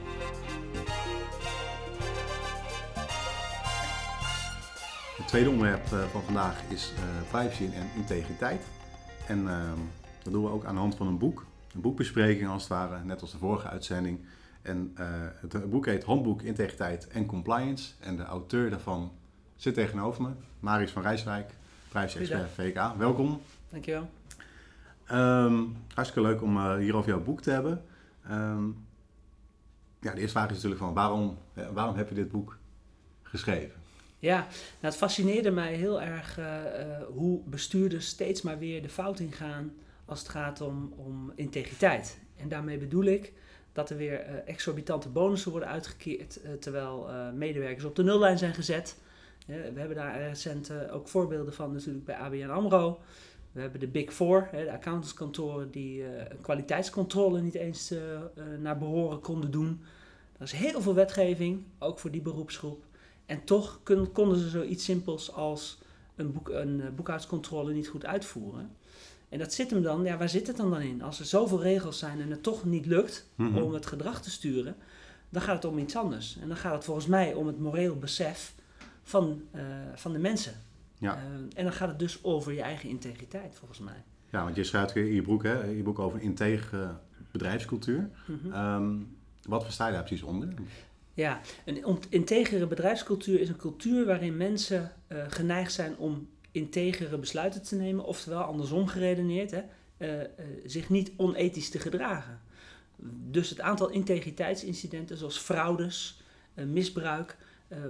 Het 5.18 5.28
tweede 5.28 5.50
onderwerp 5.50 5.92
eh, 5.92 6.04
van 6.04 6.22
vandaag 6.22 6.64
is 6.70 6.94
uh, 6.94 7.30
privacy 7.30 7.64
en 7.64 7.90
integriteit. 7.96 8.62
En 9.28 9.40
uh, 9.40 9.72
dat 10.24 10.34
doen 10.34 10.44
we 10.44 10.50
ook 10.50 10.66
aan 10.66 10.74
de 10.74 10.80
hand 10.80 10.96
van 10.96 11.08
een 11.08 11.18
boek 11.18 11.46
een 11.74 11.82
boekbespreking 11.82 12.50
als 12.50 12.62
het 12.62 12.72
ware, 12.72 13.04
net 13.04 13.22
als 13.22 13.32
de 13.32 13.38
vorige 13.38 13.68
uitzending. 13.68 14.20
En 14.62 14.96
uh, 15.00 15.06
het 15.50 15.70
boek 15.70 15.86
heet 15.86 16.04
Handboek 16.04 16.42
Integriteit 16.42 17.08
en 17.08 17.26
Compliance. 17.26 17.94
En 18.00 18.16
de 18.16 18.24
auteur 18.24 18.70
daarvan 18.70 19.12
zit 19.56 19.74
tegenover 19.74 20.22
me, 20.22 20.30
Marius 20.60 20.92
van 20.92 21.02
Rijswijk, 21.02 21.54
privacy-expert 21.90 22.50
VK. 22.52 22.98
Welkom. 22.98 23.42
Dankjewel. 23.70 24.10
Um, 25.12 25.76
hartstikke 25.94 26.30
leuk 26.30 26.42
om 26.42 26.58
uh, 26.58 26.76
hier 26.76 26.96
over 26.96 27.10
jouw 27.10 27.24
boek 27.24 27.42
te 27.42 27.52
hebben. 27.52 27.84
Um, 28.32 28.86
ja, 30.02 30.14
de 30.14 30.20
eerste 30.20 30.38
vraag 30.38 30.50
is 30.50 30.54
natuurlijk 30.54 30.82
van 30.82 30.94
waarom, 30.94 31.38
waarom 31.74 31.96
heb 31.96 32.10
je 32.10 32.16
dit 32.16 32.32
boek 32.32 32.58
geschreven? 33.22 33.80
Ja, 34.20 34.38
nou 34.38 34.50
het 34.80 34.96
fascineerde 34.96 35.52
mij 35.52 35.74
heel 35.74 36.02
erg 36.02 36.40
uh, 36.40 36.46
hoe 37.14 37.42
bestuurders 37.46 38.08
steeds 38.08 38.42
maar 38.42 38.60
weer 38.60 38.82
de 38.82 38.90
fout 38.90 39.20
ingaan 39.20 39.72
als 40.10 40.20
het 40.20 40.30
gaat 40.30 40.62
om, 40.62 40.94
om 40.96 41.32
integriteit. 41.36 42.20
En 42.38 42.50
daarmee 42.50 42.78
bedoel 42.78 43.04
ik 43.04 43.34
dat 43.72 43.90
er 43.90 43.98
weer 43.98 44.30
uh, 44.30 44.36
exorbitante 44.46 45.10
bonussen 45.10 45.52
worden 45.52 45.70
uitgekeerd, 45.70 46.40
uh, 46.44 46.52
terwijl 46.52 47.10
uh, 47.10 47.32
medewerkers 47.32 47.86
op 47.86 47.96
de 47.96 48.04
nullijn 48.04 48.38
zijn 48.38 48.54
gezet. 48.54 48.98
we 49.46 49.74
hebben 49.76 49.96
daar 49.96 50.22
recent 50.22 50.72
ook 50.92 51.08
voorbeelden 51.08 51.54
van 51.54 51.72
natuurlijk 51.74 52.06
bij 52.06 52.16
ABN 52.16 52.50
AMRO. 52.50 53.00
We 53.52 53.62
hebben 53.62 53.80
de 53.80 53.88
Big 53.88 54.14
Four, 54.14 54.50
de 54.52 54.72
accountantskantoren 54.72 55.72
die 55.72 56.04
een 56.04 56.42
kwaliteitscontrole 56.42 57.42
niet 57.42 57.56
eens 57.56 57.94
naar 58.60 58.78
behoren 58.78 59.20
konden 59.20 59.52
doen. 59.52 59.82
Er 60.38 60.44
is 60.44 60.52
heel 60.52 60.82
veel 60.82 60.94
wetgeving, 60.94 61.64
ook 61.80 62.00
voor 62.00 62.12
die 62.12 62.22
beroepsgroep. 62.22 62.84
En 63.26 63.44
toch 63.44 63.82
konden 64.14 64.38
ze 64.38 64.50
zoiets 64.50 64.84
simpels 64.84 65.34
als 65.34 65.80
een, 66.16 66.32
boek, 66.32 66.50
een 66.50 66.82
boekhoudscontrole 66.96 67.74
niet 67.74 67.88
goed 67.88 68.06
uitvoeren. 68.06 68.76
En 69.30 69.40
dat 69.40 69.54
zit 69.54 69.70
hem 69.70 69.82
dan, 69.82 70.04
ja, 70.04 70.18
waar 70.18 70.30
zit 70.30 70.48
het 70.48 70.58
dan 70.58 70.70
dan 70.70 70.82
in? 70.82 71.02
Als 71.02 71.20
er 71.20 71.26
zoveel 71.26 71.62
regels 71.62 72.00
zijn 72.00 72.22
en 72.22 72.32
het 72.32 72.44
toch 72.44 72.66
niet 72.66 72.86
lukt 72.86 73.30
mhm. 73.36 73.58
om 73.58 73.74
het 73.74 73.86
gedrag 73.86 74.22
te 74.22 74.30
sturen, 74.30 74.76
dan 75.30 75.42
gaat 75.42 75.64
het 75.64 75.72
om 75.72 75.78
iets 75.78 75.96
anders. 75.96 76.38
En 76.42 76.48
dan 76.48 76.58
gaat 76.58 76.74
het 76.74 76.84
volgens 76.84 77.08
mij 77.08 77.34
om 77.34 77.48
het 77.48 77.60
moreel 77.60 77.96
besef 77.96 78.54
van, 79.04 79.42
uh, 79.56 79.62
van 79.96 80.12
de 80.14 80.20
mensen. 80.20 80.54
Ja. 80.98 81.16
Uh, 81.16 81.22
en 81.56 81.64
dan 81.64 81.74
gaat 81.74 81.88
het 81.88 82.00
dus 82.00 82.24
over 82.24 82.54
je 82.54 82.62
eigen 82.62 82.90
integriteit, 82.90 83.56
volgens 83.56 83.80
mij. 83.80 84.04
Ja, 84.30 84.44
want 84.44 84.56
je 84.56 84.64
schrijft 84.64 84.96
in 84.96 85.14
je 85.14 85.22
boek, 85.22 85.44
hè, 85.44 85.64
je 85.64 85.84
boek 85.84 86.00
over 86.00 86.18
een 86.18 86.24
integere 86.24 86.98
bedrijfscultuur. 87.32 88.10
Mm 88.26 88.40
-hmm. 88.52 89.18
wat 89.44 89.64
versta 89.64 89.88
je 89.88 89.94
daar 89.94 90.04
precies 90.04 90.24
onder? 90.24 90.54
Ja, 91.14 91.42
een 91.66 92.00
integere 92.10 92.68
bedrijfscultuur 92.68 93.40
is 93.40 93.50
een 93.50 93.56
cultuur 93.56 94.06
waarin 94.06 94.38
mensen 94.38 94.92
uh, 95.08 95.24
geneigd 95.28 95.74
zijn 95.74 95.98
om 95.98 96.28
integere 96.52 97.18
besluiten 97.18 97.64
te 97.64 97.76
nemen, 97.76 98.06
oftewel 98.06 98.42
andersom 98.42 98.88
geredeneerd, 98.88 99.52
hè, 99.52 99.62
uh, 99.98 100.20
uh, 100.20 100.26
zich 100.66 100.90
niet 100.90 101.12
onethisch 101.18 101.70
te 101.70 101.80
gedragen. 101.80 102.42
Dus 103.32 103.50
het 103.50 103.62
aantal 103.62 103.90
integriteitsincidenten 103.90 105.18
zoals 105.18 105.38
fraudes, 105.38 106.22
misbruik, 106.54 107.38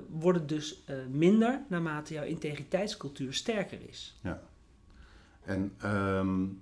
worden 0.10 0.48
dus 0.48 0.84
minder 1.12 1.62
naarmate 1.70 2.14
jouw 2.14 2.24
integriteitscultuur 2.24 3.34
sterker 3.34 3.80
is. 3.90 4.20
Ja. 4.24 4.42
En 5.44 5.74
um, 5.86 6.62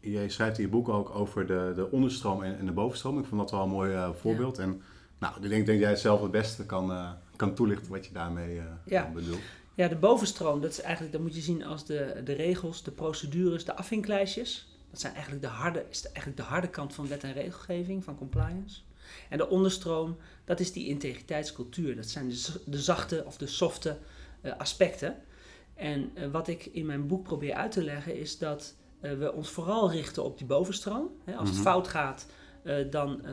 jij 0.00 0.28
schrijft 0.28 0.58
in 0.58 0.64
je 0.64 0.70
boek 0.70 0.88
ook 0.88 1.10
over 1.10 1.46
de, 1.46 1.72
de 1.74 1.90
onderstroom 1.90 2.42
en, 2.42 2.58
en 2.58 2.66
de 2.66 2.72
bovenstroom. 2.72 3.18
Ik 3.18 3.24
vond 3.24 3.40
dat 3.40 3.50
wel 3.50 3.62
een 3.62 3.68
mooi 3.68 4.12
voorbeeld. 4.14 4.56
Ja. 4.56 4.62
En 4.62 4.82
nou, 5.18 5.34
ik 5.42 5.48
denk 5.48 5.66
dat 5.66 5.78
jij 5.78 5.96
zelf 5.96 6.22
het 6.22 6.30
beste 6.30 6.66
kan, 6.66 6.90
uh, 6.90 7.10
kan 7.36 7.54
toelichten 7.54 7.90
wat 7.90 8.06
je 8.06 8.12
daarmee 8.12 8.56
uh, 8.56 8.64
ja. 8.86 9.10
bedoelt. 9.14 9.40
Ja, 9.76 9.88
de 9.88 9.96
bovenstroom, 9.96 10.60
dat, 10.60 10.70
is 10.70 10.80
eigenlijk, 10.80 11.12
dat 11.12 11.22
moet 11.22 11.34
je 11.34 11.40
zien 11.40 11.64
als 11.64 11.84
de, 11.84 12.20
de 12.24 12.32
regels, 12.32 12.82
de 12.82 12.90
procedures, 12.90 13.64
de 13.64 13.76
afvinklijstjes. 13.76 14.68
Dat 14.90 15.00
zijn 15.00 15.12
eigenlijk 15.12 15.42
de 15.42 15.48
harde, 15.48 15.84
is 15.90 16.02
eigenlijk 16.02 16.36
de 16.36 16.42
harde 16.42 16.68
kant 16.68 16.94
van 16.94 17.08
wet 17.08 17.24
en 17.24 17.32
regelgeving, 17.32 18.04
van 18.04 18.18
compliance. 18.18 18.80
En 19.28 19.38
de 19.38 19.48
onderstroom, 19.48 20.16
dat 20.44 20.60
is 20.60 20.72
die 20.72 20.86
integriteitscultuur. 20.86 21.96
Dat 21.96 22.06
zijn 22.06 22.28
de, 22.28 22.60
de 22.64 22.80
zachte 22.80 23.24
of 23.26 23.36
de 23.36 23.46
softe 23.46 23.98
uh, 24.42 24.52
aspecten. 24.58 25.16
En 25.74 26.12
wat 26.30 26.48
ik 26.48 26.66
in 26.66 26.86
mijn 26.86 27.06
boek 27.06 27.22
probeer 27.22 27.54
uit 27.54 27.72
te 27.72 27.82
leggen 27.82 28.16
is 28.16 28.38
dat 28.38 28.74
we 29.00 29.32
ons 29.32 29.48
vooral 29.48 29.90
richten 29.90 30.24
op 30.24 30.38
die 30.38 30.46
bovenstroom. 30.46 31.10
Hè, 31.24 31.32
als 31.32 31.48
het 31.48 31.58
mm 31.58 31.64
-hmm. 31.64 31.72
fout 31.72 31.88
gaat, 31.88 32.26
dan 32.90 33.20
uh, 33.24 33.30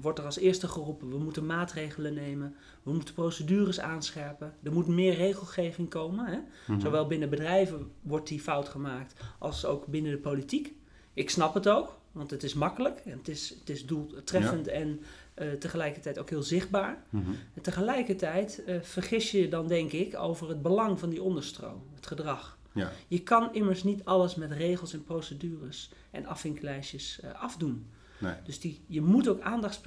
wordt 0.00 0.18
er 0.18 0.24
als 0.24 0.38
eerste 0.38 0.68
geroepen: 0.68 1.08
we 1.08 1.18
moeten 1.18 1.46
maatregelen 1.46 2.14
nemen, 2.14 2.54
we 2.82 2.92
moeten 2.92 3.14
procedures 3.14 3.80
aanscherpen, 3.80 4.54
er 4.62 4.72
moet 4.72 4.86
meer 4.86 5.14
regelgeving 5.14 5.88
komen. 5.88 6.26
Hè? 6.26 6.36
Mm 6.36 6.44
-hmm. 6.66 6.80
Zowel 6.80 7.06
binnen 7.06 7.30
bedrijven 7.30 7.90
wordt 8.00 8.28
die 8.28 8.40
fout 8.40 8.68
gemaakt, 8.68 9.14
als 9.38 9.64
ook 9.64 9.86
binnen 9.86 10.12
de 10.12 10.18
politiek. 10.18 10.74
Ik 11.14 11.30
snap 11.30 11.54
het 11.54 11.68
ook, 11.68 11.98
want 12.12 12.30
het 12.30 12.42
is 12.42 12.54
makkelijk 12.54 13.00
en 13.04 13.18
het 13.18 13.28
is, 13.28 13.54
het 13.58 13.70
is 13.70 13.86
doeltreffend 13.86 14.66
ja. 14.66 14.72
en 14.72 15.00
uh, 15.38 15.52
tegelijkertijd 15.52 16.18
ook 16.18 16.30
heel 16.30 16.42
zichtbaar. 16.42 17.04
Mm 17.10 17.24
-hmm. 17.24 17.36
En 17.54 17.62
tegelijkertijd 17.62 18.62
vergis 18.82 19.30
je 19.30 19.48
dan, 19.48 19.68
denk 19.68 19.92
ik, 19.92 20.18
over 20.18 20.48
het 20.48 20.62
belang 20.62 20.98
van 20.98 21.10
die 21.10 21.22
onderstroom, 21.22 21.82
het 21.94 22.06
gedrag. 22.06 22.58
Ja. 22.72 22.90
Je 23.08 23.22
kan 23.22 23.54
immers 23.54 23.82
niet 23.82 24.04
alles 24.04 24.34
met 24.34 24.52
regels 24.52 24.92
en 24.92 25.04
procedures 25.04 25.90
en 26.10 26.26
afvinklijstjes 26.26 27.20
afdoen. 27.34 27.86
Nee. 28.20 28.34
Dus 28.44 28.60
die, 28.60 28.80
je 28.86 29.00
moet 29.02 29.28
ook 29.28 29.40
aandacht 29.40 29.82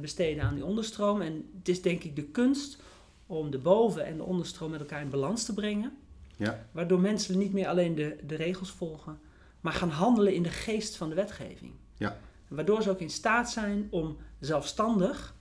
besteden 0.00 0.44
aan 0.44 0.54
die 0.54 0.64
onderstroom. 0.64 1.20
En 1.20 1.50
het 1.58 1.68
is 1.68 1.82
denk 1.82 2.02
ik 2.02 2.16
de 2.16 2.24
kunst 2.24 2.78
om 3.26 3.50
de 3.50 3.58
boven- 3.58 4.06
en 4.06 4.16
de 4.16 4.22
onderstroom 4.22 4.70
met 4.70 4.80
elkaar 4.80 5.00
in 5.00 5.10
balans 5.10 5.44
te 5.44 5.54
brengen. 5.54 5.96
Ja. 6.36 6.66
Waardoor 6.72 7.00
mensen 7.00 7.38
niet 7.38 7.52
meer 7.52 7.68
alleen 7.68 7.94
de, 7.94 8.16
de 8.26 8.34
regels 8.34 8.70
volgen, 8.70 9.18
maar 9.60 9.72
gaan 9.72 9.90
handelen 9.90 10.34
in 10.34 10.42
de 10.42 10.48
geest 10.48 10.96
van 10.96 11.08
de 11.08 11.14
wetgeving. 11.14 11.72
Ja. 11.96 12.16
Waardoor 12.48 12.82
ze 12.82 12.90
ook 12.90 13.00
in 13.00 13.10
staat 13.10 13.50
zijn 13.50 13.88
om 13.90 14.16
zelfstandig 14.40 15.34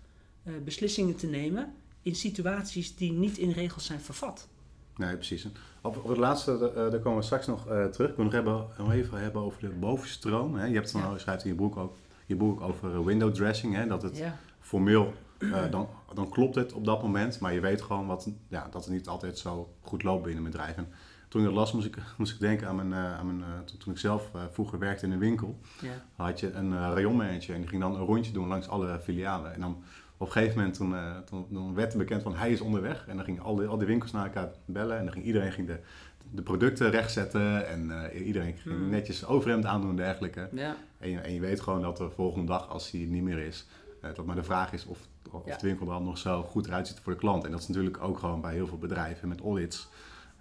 uh, 0.44 0.54
beslissingen 0.64 1.16
te 1.16 1.28
nemen 1.28 1.74
in 2.02 2.16
situaties 2.16 2.96
die 2.96 3.12
niet 3.12 3.38
in 3.38 3.52
regels 3.52 3.86
zijn 3.86 4.00
vervat. 4.00 4.48
Nee, 4.96 5.16
precies. 5.16 5.48
Over 5.82 6.10
het 6.10 6.18
laatste, 6.18 6.52
uh, 6.52 6.92
daar 6.92 7.00
komen 7.00 7.20
we 7.20 7.26
straks 7.26 7.48
nog 7.48 7.68
uh, 7.68 7.86
terug. 7.86 8.10
Ik 8.10 8.16
wil 8.16 8.26
nog, 8.26 8.34
hebben, 8.34 8.68
nog 8.78 8.92
even 8.92 9.18
hebben 9.18 9.42
over 9.42 9.62
de 9.62 9.70
bovenstroom. 9.70 10.56
Hè. 10.56 10.66
Je 10.66 10.74
hebt 10.74 10.92
het 10.92 11.02
ja. 11.02 11.18
schrijft 11.18 11.44
in 11.44 11.50
je 11.50 11.56
boek 11.56 11.78
ook 11.78 11.96
je 12.28 12.36
boek 12.36 12.62
over 12.62 13.06
window 13.06 13.34
dressing. 13.34 13.76
Hè, 13.76 13.88
dat 13.88 14.02
het 14.02 14.18
ja. 14.18 14.38
formeel, 14.60 15.14
uh, 15.40 15.64
dan, 15.72 15.90
dan 16.14 16.30
klopt 16.30 16.56
het 16.56 16.74
op 16.74 16.86
dat 16.86 17.02
moment. 17.02 17.40
Maar 17.40 17.54
je 17.54 17.60
weet 17.60 17.82
gewoon 17.82 18.08
wat, 18.08 18.30
ja, 18.48 18.68
dat 18.72 18.86
het 18.86 18.94
niet 18.94 19.08
altijd 19.08 19.38
zo 19.38 19.74
goed 19.82 20.04
loopt 20.04 20.24
binnen 20.24 20.46
een 20.46 20.52
bedrijf. 20.52 20.76
En 20.76 20.88
toen 21.28 21.42
ik 21.42 21.48
dat 21.48 21.56
las, 21.56 21.72
moest 21.74 21.86
ik, 21.86 21.98
moest 22.18 22.34
ik 22.34 22.40
denken 22.40 22.68
aan 22.68 22.76
mijn, 22.76 22.92
uh, 22.92 23.18
aan 23.18 23.26
mijn 23.26 23.50
uh, 23.50 23.60
toen, 23.80 23.94
ik 23.94 24.00
zelf 24.00 24.32
vroeger 24.52 24.80
werkte 24.80 25.06
in 25.06 25.12
een 25.12 25.20
winkel. 25.20 25.60
Ja. 25.82 26.24
had 26.24 26.40
je 26.40 26.52
een 26.52 26.72
uh, 26.72 26.92
rayonmanager 26.94 27.54
en 27.54 27.60
die 27.60 27.70
ging 27.70 27.82
dan 27.82 27.96
een 27.96 28.06
rondje 28.06 28.32
doen 28.32 28.48
langs 28.48 28.68
alle 28.68 29.00
filialen. 29.00 29.54
En 29.54 29.62
dan 29.62 29.84
op 30.18 30.28
een 30.28 30.34
gegeven 30.34 30.58
moment 30.58 30.76
toen, 30.76 30.96
toen, 31.26 31.48
toen 31.54 31.74
werd 31.74 31.92
er 31.92 31.98
bekend 31.98 32.22
van 32.22 32.36
hij 32.36 32.52
is 32.52 32.62
onderweg. 32.62 33.08
En 33.08 33.16
dan 33.16 33.26
gingen 33.26 33.44
al 33.44 33.56
die, 33.56 33.68
al 33.68 33.78
die 33.78 33.88
winkels 33.88 34.12
naar 34.12 34.24
elkaar 34.24 34.50
bellen. 34.66 34.98
En 34.98 35.04
dan 35.04 35.14
ging 35.14 35.26
iedereen 35.26 35.52
ging 35.52 35.68
de, 35.68 35.80
de 36.32 36.42
producten 36.42 36.90
rechtzetten 36.90 37.68
en 37.68 37.90
uh, 38.14 38.26
iedereen 38.26 38.58
ging 38.58 38.78
mm. 38.78 38.90
netjes 38.90 39.26
overhemd 39.26 39.66
aandoen 39.66 39.90
en 39.90 39.96
dergelijke. 39.96 40.50
Ja. 40.52 40.76
En, 41.00 41.10
je, 41.10 41.20
en, 41.20 41.34
je, 41.34 41.40
weet 41.40 41.62
gewoon 41.62 41.82
dat 41.82 41.98
de 41.98 42.10
volgende 42.10 42.48
dag, 42.48 42.70
als 42.70 42.92
hij 42.92 43.02
niet 43.02 43.24
meer 43.24 43.40
is, 43.40 43.68
uh, 44.04 44.14
dat 44.16 44.26
maar 44.26 44.36
de 44.36 44.44
vraag 44.44 44.74
is 44.74 44.86
of, 44.86 45.00
of 45.32 45.46
ja. 45.46 45.58
de 45.58 45.68
winkel 45.68 45.92
er 45.92 46.02
nog 46.02 46.18
zo 46.18 46.44
goed 46.44 46.68
eruit 46.68 46.88
ziet 46.88 47.00
voor 47.00 47.14
de 47.14 47.20
klant. 47.20 47.44
En 47.44 47.52
dat 47.52 47.60
is 47.60 47.68
natuurlijk 47.68 48.04
ook 48.04 48.20
gewoon 48.20 48.42
bij 48.42 48.54
heel 48.54 48.68
veel 48.68 48.78
bedrijven 48.78 49.28
met 49.28 49.42
audits. 49.42 49.88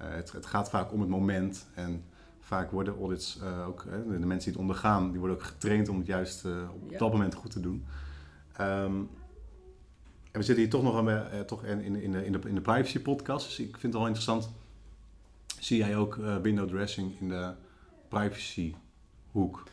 Uh, 0.03 0.07
het, 0.09 0.33
het, 0.33 0.47
gaat 0.47 0.71
vaak 0.71 0.93
om 0.93 1.01
het 1.01 1.09
moment 1.09 1.67
en 1.75 2.05
vaak 2.41 2.71
worden 2.71 2.97
audits 2.99 3.41
ook, 3.67 3.85
de 3.91 4.27
mensen 4.27 4.39
die 4.39 4.53
het 4.53 4.57
ondergaan, 4.57 5.11
die 5.11 5.19
worden 5.19 5.37
ook 5.37 5.43
getraind 5.43 5.89
om 5.89 5.99
het 5.99 6.07
juist 6.07 6.45
op 6.45 6.91
ja. 6.91 6.99
dat 6.99 7.13
moment 7.13 7.35
goed 7.35 7.51
te 7.51 7.61
doen. 7.61 7.85
Um, 8.61 9.11
en 10.33 10.43
we 10.43 10.43
zitten 10.43 10.57
hier 10.57 10.71
toch 10.71 10.83
nog 10.83 11.09
aan, 11.09 11.45
toch 11.47 11.65
in, 11.65 11.81
in, 11.81 12.03
in, 12.03 12.13
de, 12.13 12.25
in, 12.25 12.33
de, 12.33 12.41
in 12.45 12.55
de 12.55 12.61
privacy 12.61 13.01
podcast, 13.01 13.47
dus 13.47 13.59
ik 13.59 13.71
vind 13.71 13.83
het 13.83 13.93
wel 13.93 14.07
interessant 14.07 14.51
Zie 15.61 15.79
jij 15.79 15.97
ook 15.97 16.17
uh, 16.17 16.37
window 16.37 16.69
dressing 16.69 17.21
in 17.21 17.29
de 17.29 17.53
privacy 18.09 18.75
hoek? 19.31 19.65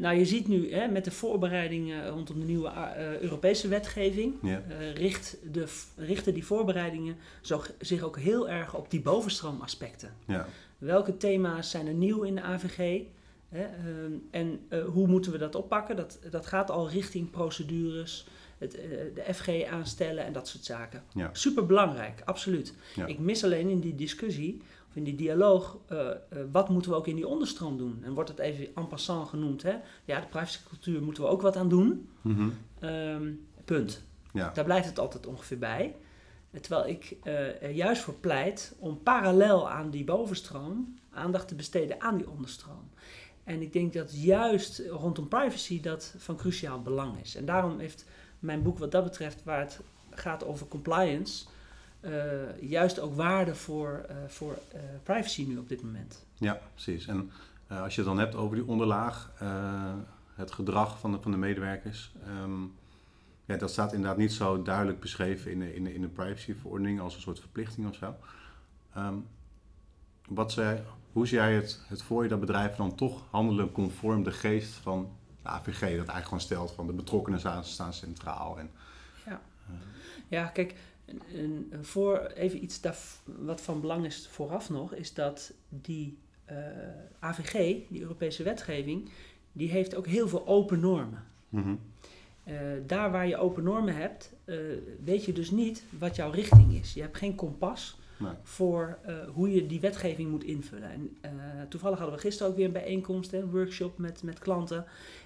Nou, 0.00 0.16
je 0.16 0.24
ziet 0.24 0.48
nu 0.48 0.72
hè, 0.72 0.88
met 0.88 1.04
de 1.04 1.10
voorbereidingen 1.10 2.08
rondom 2.08 2.40
de 2.40 2.46
nieuwe 2.46 2.68
uh, 2.68 3.20
Europese 3.20 3.68
wetgeving, 3.68 4.34
ja. 4.42 4.62
uh, 4.68 4.92
richt 4.94 5.36
de, 5.52 5.66
richten 5.96 6.34
die 6.34 6.46
voorbereidingen 6.46 7.16
zo, 7.40 7.62
zich 7.78 8.02
ook 8.02 8.18
heel 8.18 8.48
erg 8.48 8.74
op 8.74 8.90
die 8.90 9.00
bovenstroomaspecten. 9.00 10.14
Ja. 10.26 10.46
Welke 10.78 11.16
thema's 11.16 11.70
zijn 11.70 11.86
er 11.86 11.94
nieuw 11.94 12.22
in 12.22 12.34
de 12.34 12.42
AVG? 12.42 13.02
Hè, 13.48 13.60
uh, 13.60 14.16
en 14.30 14.60
hoe 14.86 15.06
moeten 15.06 15.32
we 15.32 15.38
dat 15.38 15.54
oppakken? 15.54 15.96
Dat, 15.96 16.18
dat 16.30 16.46
gaat 16.46 16.70
al 16.70 16.90
richting 16.90 17.30
procedures, 17.30 18.26
het, 18.58 18.70
de 19.14 19.34
FG 19.34 19.64
aanstellen 19.64 20.24
en 20.24 20.32
dat 20.32 20.48
soort 20.48 20.64
zaken. 20.64 21.02
Ja. 21.14 21.30
Super 21.32 21.66
belangrijk, 21.66 22.22
absoluut. 22.24 22.74
Ik 23.06 23.18
mis 23.18 23.44
alleen 23.44 23.68
in 23.68 23.80
die 23.80 23.94
discussie 23.94 24.62
of 24.90 24.96
in 24.96 25.04
die 25.04 25.14
dialoog, 25.14 25.78
uh, 25.92 25.98
uh, 25.98 26.12
wat 26.52 26.68
moeten 26.68 26.90
we 26.90 26.96
ook 26.96 27.06
in 27.06 27.16
die 27.16 27.26
onderstroom 27.26 27.78
doen? 27.78 28.00
En 28.02 28.12
wordt 28.14 28.30
het 28.30 28.38
even 28.38 28.68
en 28.74 28.88
passant 28.88 29.28
genoemd, 29.28 29.62
hè? 29.62 29.76
Ja, 30.04 30.20
de 30.20 30.26
privacycultuur 30.26 31.02
moeten 31.02 31.22
we 31.22 31.28
ook 31.28 31.42
wat 31.42 31.56
aan 31.56 31.68
doen. 31.68 32.08
Mm 32.20 32.34
-hmm. 32.34 32.88
um, 32.88 33.46
punt. 33.64 34.02
Ja. 34.32 34.50
Daar 34.54 34.64
blijft 34.64 34.86
het 34.86 34.98
altijd 34.98 35.26
ongeveer 35.26 35.58
bij. 35.58 35.96
Terwijl 36.60 36.88
ik 36.88 37.16
uh, 37.24 37.62
er 37.62 37.70
juist 37.70 38.02
voor 38.02 38.14
pleit 38.14 38.76
om 38.78 39.02
parallel 39.02 39.70
aan 39.70 39.90
die 39.90 40.04
bovenstroom 40.04 40.98
aandacht 41.10 41.48
te 41.48 41.54
besteden 41.54 42.00
aan 42.00 42.16
die 42.16 42.30
onderstroom. 42.30 42.90
En 43.44 43.62
ik 43.62 43.72
denk 43.72 43.92
dat 43.92 44.22
juist 44.22 44.82
rondom 44.88 45.28
privacy 45.28 45.80
dat 45.80 46.14
van 46.18 46.36
cruciaal 46.36 46.82
belang 46.82 47.20
is. 47.20 47.34
En 47.34 47.44
daarom 47.44 47.78
heeft 47.78 48.04
mijn 48.38 48.62
boek 48.62 48.78
wat 48.78 48.92
dat 48.92 49.04
betreft, 49.04 49.44
waar 49.44 49.60
het 49.60 49.80
gaat 50.10 50.44
over 50.44 50.68
compliance, 50.68 51.46
juist 52.60 53.00
ook 53.00 53.14
waarde 53.14 53.54
voor, 53.54 54.06
uh, 54.10 54.16
voor 54.28 54.58
uh, 54.74 54.80
privacy 55.02 55.44
nu 55.48 55.58
op 55.58 55.68
dit 55.68 55.82
moment. 55.82 56.26
Ja, 56.34 56.60
precies. 56.72 57.06
En 57.06 57.30
als 57.68 57.94
je 57.94 58.00
het 58.00 58.10
dan 58.10 58.18
hebt 58.18 58.34
over 58.34 58.56
die 58.56 58.66
onderlaag, 58.66 59.32
het 60.34 60.52
gedrag 60.52 60.98
van 60.98 61.12
de, 61.12 61.18
van 61.20 61.30
de 61.30 61.36
medewerkers, 61.36 62.12
um, 62.42 62.74
ja, 63.44 63.56
dat 63.56 63.70
staat 63.70 63.92
inderdaad 63.92 64.18
niet 64.18 64.32
zo 64.32 64.62
duidelijk 64.62 65.00
beschreven 65.00 65.50
in 65.50 65.58
de, 65.58 65.74
in 65.74 65.84
de, 65.84 65.94
in 65.94 66.00
de 66.00 66.08
privacyverordening 66.08 67.00
als 67.00 67.14
een 67.14 67.20
soort 67.20 67.40
verplichting 67.40 67.88
of 67.88 67.94
zo. 67.94 68.14
Um, 68.96 69.26
wat 70.28 70.52
zij, 70.52 70.84
hoe 71.12 71.26
zie 71.26 71.38
jij 71.38 71.54
het, 71.54 71.80
het 71.88 72.02
voor 72.02 72.22
je 72.22 72.28
dat 72.28 72.40
bedrijven 72.40 72.76
dan 72.76 72.94
toch 72.94 73.22
handelen 73.30 73.72
conform 73.72 74.22
de 74.22 74.32
geest 74.32 74.72
van 74.74 75.10
de 75.42 75.48
AVG, 75.48 75.80
dat 75.80 75.90
eigenlijk 75.90 76.24
gewoon 76.24 76.40
stelt 76.40 76.72
van 76.72 76.86
de 76.86 76.92
betrokkenen 76.92 77.64
staan 77.64 77.92
centraal? 77.92 78.58
En, 78.58 78.70
ja. 79.26 79.40
ja, 80.28 80.46
kijk, 80.46 80.74
een, 81.34 81.72
voor, 81.80 82.26
even 82.26 82.62
iets 82.62 82.80
wat 83.24 83.60
van 83.60 83.80
belang 83.80 84.04
is 84.04 84.28
vooraf 84.30 84.70
nog, 84.70 84.94
is 84.94 85.14
dat 85.14 85.52
die 85.68 86.18
uh, 86.50 86.56
AVG, 87.18 87.78
die 87.88 88.00
Europese 88.00 88.42
wetgeving, 88.42 89.08
die 89.52 89.70
heeft 89.70 89.94
ook 89.94 90.06
heel 90.06 90.28
veel 90.28 90.46
open 90.46 90.80
normen. 90.80 91.24
Mm 91.48 91.80
uh, 92.50 92.56
daar 92.86 93.10
waar 93.10 93.26
je 93.26 93.36
open 93.36 93.64
normen 93.64 93.96
hebt, 93.96 94.32
uh, 94.44 94.56
weet 95.04 95.24
je 95.24 95.32
dus 95.32 95.50
niet 95.50 95.84
wat 95.98 96.16
jouw 96.16 96.30
richting 96.30 96.72
is. 96.80 96.94
Je 96.94 97.00
hebt 97.00 97.16
geen 97.16 97.34
kompas 97.34 97.98
Nee. 98.20 98.32
voor 98.42 98.98
eh, 99.02 99.14
hoe 99.32 99.50
je 99.54 99.66
die 99.66 99.80
wetgeving 99.80 100.30
moet 100.30 100.44
invullen. 100.44 100.90
En 100.90 101.10
eh, 101.20 101.30
toevallig 101.68 101.98
hadden 101.98 102.16
we 102.16 102.22
gisteren 102.22 102.50
ook 102.50 102.56
weer 102.56 102.66
een 102.66 102.72
bijeenkomst, 102.72 103.30
hè, 103.30 103.38
een 103.38 103.50
workshop 103.50 103.98
met, 103.98 104.22
met 104.22 104.38
klanten. 104.38 104.84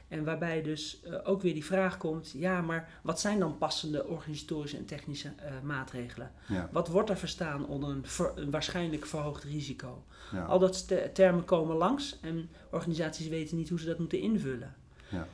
En 0.08 0.24
waarbij 0.24 0.62
dus 0.62 1.02
eh, 1.02 1.18
ook 1.24 1.42
weer 1.42 1.54
die 1.54 1.64
vraag 1.64 1.96
komt, 1.96 2.32
ja, 2.36 2.60
maar 2.60 2.88
wat 3.02 3.20
zijn 3.20 3.38
dan 3.38 3.58
passende 3.58 4.06
organisatorische 4.06 4.76
en 4.76 4.84
technische 4.84 5.32
maatregelen? 5.62 6.32
Ja. 6.48 6.68
Wat 6.72 6.88
wordt 6.88 7.10
er 7.10 7.16
verstaan 7.16 7.66
onder 7.66 7.88
een, 7.90 8.06
ver- 8.06 8.32
een 8.34 8.50
waarschijnlijk 8.50 9.06
verhoogd 9.06 9.44
risico? 9.44 10.04
Ja. 10.32 10.44
Al 10.44 10.58
dat 10.58 10.94
termen 11.14 11.44
komen 11.44 11.76
langs 11.76 12.18
en 12.20 12.48
organisaties 12.70 13.28
weten 13.28 13.56
niet 13.56 13.68
hoe 13.68 13.80
ze 13.80 13.86
dat 13.86 13.98
moeten 13.98 14.20
invullen. 14.20 14.74
Ja. 15.08 15.26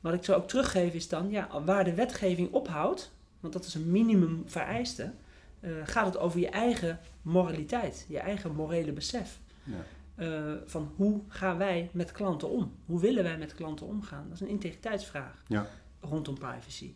Wat 0.00 0.14
ik 0.14 0.24
zou 0.24 0.40
ook 0.40 0.48
teruggeven 0.48 0.94
is 0.96 1.08
dan, 1.08 1.30
ja, 1.30 1.62
waar 1.64 1.84
de 1.84 1.94
wetgeving 1.94 2.52
ophoudt, 2.52 3.12
want 3.40 3.52
dat 3.52 3.64
is 3.64 3.74
een 3.74 3.90
minimum 3.90 4.42
vereiste, 4.46 5.12
eh, 5.60 5.70
gaat 5.84 6.06
het 6.06 6.18
over 6.18 6.40
je 6.40 6.48
eigen 6.48 6.98
moraliteit, 7.22 8.06
je 8.08 8.18
eigen 8.18 8.54
morele 8.54 8.92
besef. 8.92 9.40
Ja. 9.62 9.74
Eh, 10.14 10.52
van 10.66 10.92
hoe 10.96 11.20
gaan 11.28 11.58
wij 11.58 11.90
met 11.92 12.12
klanten 12.12 12.50
om? 12.50 12.72
Hoe 12.86 13.00
willen 13.00 13.22
wij 13.22 13.38
met 13.38 13.54
klanten 13.54 13.86
omgaan? 13.86 14.24
Dat 14.24 14.34
is 14.34 14.40
een 14.40 14.48
integriteitsvraag 14.48 15.42
Ja. 15.46 15.66
rondom 16.00 16.34
privacy. 16.38 16.92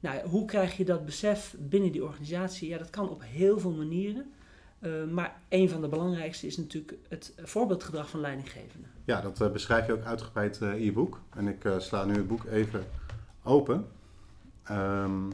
Nou, 0.00 0.26
hoe 0.28 0.44
krijg 0.44 0.76
je 0.76 0.84
dat 0.84 1.04
besef 1.04 1.54
binnen 1.58 1.92
die 1.92 2.04
organisatie? 2.04 2.68
Ja, 2.68 2.78
dat 2.78 2.90
kan 2.90 3.08
op 3.10 3.22
heel 3.24 3.60
veel 3.60 3.70
manieren. 3.72 4.32
Eh, 4.78 5.04
maar 5.10 5.40
een 5.48 5.68
van 5.68 5.80
de 5.80 5.88
belangrijkste 5.88 6.46
is 6.46 6.56
natuurlijk 6.56 6.94
het 7.08 7.34
voorbeeldgedrag 7.42 8.10
van 8.10 8.20
leidinggevenden. 8.20 8.90
Ja, 9.04 9.20
dat 9.20 9.52
beschrijf 9.52 9.86
je 9.86 9.92
ook 9.92 10.04
uitgebreid 10.04 10.60
in 10.60 10.82
je 10.84 10.92
boek. 10.92 11.20
En 11.36 11.48
ik 11.48 11.68
sla 11.78 12.04
nu 12.04 12.14
het 12.14 12.28
boek 12.28 12.44
even 12.44 12.84
open. 13.42 13.86
Ehm, 14.62 15.30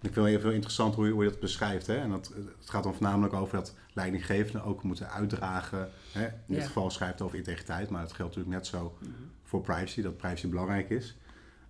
ik 0.00 0.12
vind 0.12 0.26
het 0.26 0.34
even 0.36 0.52
interessant 0.54 0.94
hoe 0.94 1.06
je, 1.06 1.12
hoe 1.12 1.24
je 1.24 1.30
dat 1.30 1.40
beschrijft. 1.40 1.86
Hè? 1.86 1.96
En 1.96 2.10
dat, 2.10 2.32
het 2.58 2.70
gaat 2.70 2.82
dan 2.82 2.94
voornamelijk 2.94 3.32
over 3.34 3.56
dat 3.56 3.74
leidinggevenden 3.92 4.64
ook 4.64 4.82
moeten 4.82 5.10
uitdragen. 5.10 5.90
Hè? 6.12 6.24
In 6.26 6.32
dit 6.46 6.56
Ja. 6.60 6.66
geval 6.66 6.90
schrijft 6.90 7.12
het 7.12 7.22
over 7.22 7.36
integriteit, 7.38 7.90
maar 7.90 8.00
het 8.02 8.12
geldt 8.12 8.36
natuurlijk 8.36 8.62
net 8.62 8.66
zo 8.66 8.98
voor 9.44 9.60
privacy, 9.60 10.02
dat 10.02 10.16
privacy 10.16 10.48
belangrijk 10.48 10.90
is. 10.90 11.16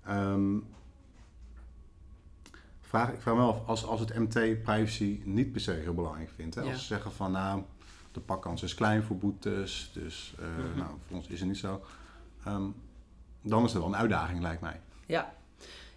Ehm, 0.05 0.57
vraag, 2.81 3.13
ik 3.13 3.21
vraag 3.21 3.35
me 3.35 3.41
af, 3.41 3.67
als, 3.67 3.85
als 3.85 4.01
het 4.01 4.15
MT 4.19 4.63
privacy 4.63 5.21
niet 5.25 5.53
per 5.53 5.61
se 5.61 5.73
heel 5.73 5.95
belangrijk 5.95 6.31
vindt. 6.35 6.55
Hè? 6.55 6.61
Ja. 6.63 6.69
Als 6.71 6.79
ze 6.81 6.85
zeggen 6.87 7.13
van 7.13 7.33
nou, 7.33 7.63
de 8.13 8.21
pakkans 8.21 8.63
is 8.63 8.75
klein 8.75 9.03
voor 9.03 9.17
boetes, 9.19 9.91
dus 9.95 10.35
Mhm. 10.39 10.79
nou, 10.79 10.91
voor 11.07 11.17
ons 11.17 11.27
is 11.27 11.39
het 11.39 11.49
niet 11.49 11.59
zo. 11.59 11.83
Ehm, 12.45 12.67
dan 13.43 13.65
is 13.65 13.73
het 13.73 13.83
wel 13.83 13.91
een 13.93 13.97
uitdaging, 13.99 14.41
lijkt 14.41 14.61
mij. 14.61 14.81
Ja, 15.07 15.35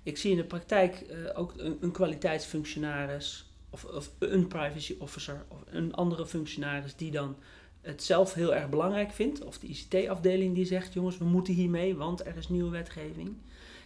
ik 0.03 0.17
zie 0.17 0.31
in 0.31 0.37
de 0.37 0.43
praktijk 0.43 0.95
eh, 0.95 1.39
ook 1.39 1.53
een, 1.57 1.77
een 1.81 1.91
kwaliteitsfunctionaris 1.91 3.51
of, 3.69 3.83
of 3.83 4.11
een 4.19 4.47
privacy 4.47 4.95
officer 4.99 5.45
of 5.47 5.63
een 5.65 5.93
andere 5.93 6.25
functionaris 6.25 6.95
die 6.95 7.11
dan 7.11 7.35
het 7.81 8.03
zelf 8.03 8.33
heel 8.33 8.55
erg 8.55 8.69
belangrijk 8.69 9.11
vindt. 9.11 9.43
Of 9.43 9.59
de 9.59 9.67
ICT-afdeling 9.67 10.55
die 10.55 10.65
zegt, 10.65 10.93
jongens, 10.93 11.17
we 11.17 11.25
moeten 11.25 11.53
hiermee, 11.53 11.95
want 11.95 12.25
er 12.25 12.37
is 12.37 12.49
nieuwe 12.49 12.69
wetgeving. 12.69 13.35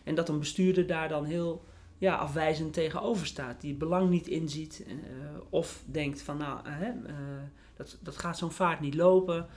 En 0.04 0.16
dat 0.16 0.30
een 0.30 0.40
bestuurder 0.40 0.88
daar 0.88 1.10
dan 1.10 1.26
heel 1.26 1.64
ja, 1.98 2.16
afwijzend 2.16 2.74
tegenover 2.74 3.26
staat. 3.26 3.62
Die 3.62 3.70
het 3.70 3.80
belang 3.80 4.10
niet 4.10 4.28
inziet 4.28 4.84
eh, 4.88 4.94
of 5.50 5.84
denkt 5.86 6.22
van, 6.22 6.38
nou, 6.38 6.60
eh, 6.66 6.88
dat, 7.76 7.98
dat 8.02 8.18
gaat 8.18 8.38
zo'n 8.38 8.52
vaart 8.52 8.80
niet 8.80 8.96
lopen. 8.96 9.48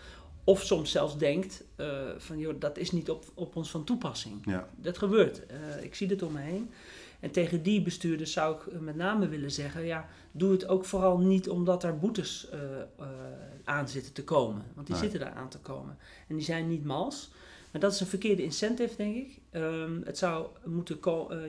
Of 0.49 0.62
soms 0.62 0.90
zelfs 0.90 1.19
denkt 1.19 1.64
eh, 1.76 1.88
van, 2.19 2.38
joh, 2.38 2.61
dat 2.61 2.78
is 2.78 2.90
niet 2.90 3.11
op, 3.11 3.25
op 3.35 3.57
ons 3.57 3.71
van 3.71 3.85
toepassing. 3.85 4.40
Ja, 4.45 4.69
Dat 4.76 4.99
gebeurt. 4.99 5.47
Eh, 5.47 5.83
ik 5.83 5.95
zie 5.95 6.07
dit 6.09 6.23
om 6.23 6.33
me 6.33 6.40
heen. 6.40 6.71
En 7.21 7.31
tegen 7.31 7.62
die 7.62 7.83
bestuurders 7.83 8.33
zou 8.33 8.57
ik 8.57 8.67
eh, 8.67 8.78
met 8.78 8.97
name 8.97 9.28
willen 9.28 9.50
zeggen: 9.50 9.85
ja, 9.85 10.09
doe 10.33 10.52
het 10.52 10.69
ook 10.69 10.85
vooral 10.85 11.19
niet 11.19 11.49
omdat 11.49 11.85
er 11.85 11.99
boetes 11.99 12.49
aan 13.64 13.88
zitten 13.88 14.12
te 14.12 14.25
komen. 14.25 14.64
Want 14.75 14.87
die 14.87 14.97
Nee. 14.97 15.05
zitten 15.05 15.21
daar 15.21 15.35
aan 15.38 15.49
te 15.49 15.59
komen. 15.59 15.99
En 16.28 16.37
die 16.37 16.45
zijn 16.45 16.69
niet 16.69 16.85
mals. 16.85 17.31
Maar 17.71 17.81
dat 17.81 17.93
is 17.93 18.00
een 18.00 18.07
verkeerde 18.07 18.43
incentive, 18.43 18.97
denk 18.97 19.17
ik. 19.17 19.38
Ehm, 19.50 20.00
het 20.04 20.19
zou 20.19 20.47
moeten 20.65 20.99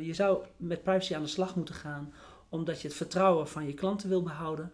je 0.02 0.14
zou 0.14 0.44
met 0.58 0.84
privacy 0.84 1.16
aan 1.16 1.22
de 1.22 1.28
slag 1.28 1.56
moeten 1.56 1.76
gaan 1.76 2.14
omdat 2.50 2.82
je 2.82 2.88
het 2.88 2.98
vertrouwen 2.98 3.48
van 3.48 3.66
je 3.66 3.74
klanten 3.74 4.10
wil 4.10 4.24
behouden. 4.24 4.72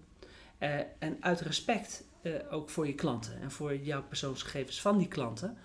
Eh, 0.58 0.80
en 1.00 1.18
uit 1.20 1.42
respect 1.42 2.04
eh, 2.26 2.54
ook 2.54 2.70
voor 2.70 2.88
je 2.88 2.96
klanten 2.96 3.42
en 3.42 3.52
voor 3.52 3.76
jouw 3.76 4.04
persoonsgegevens 4.04 4.82
van 4.82 4.98
die 4.98 5.08
klanten. 5.08 5.58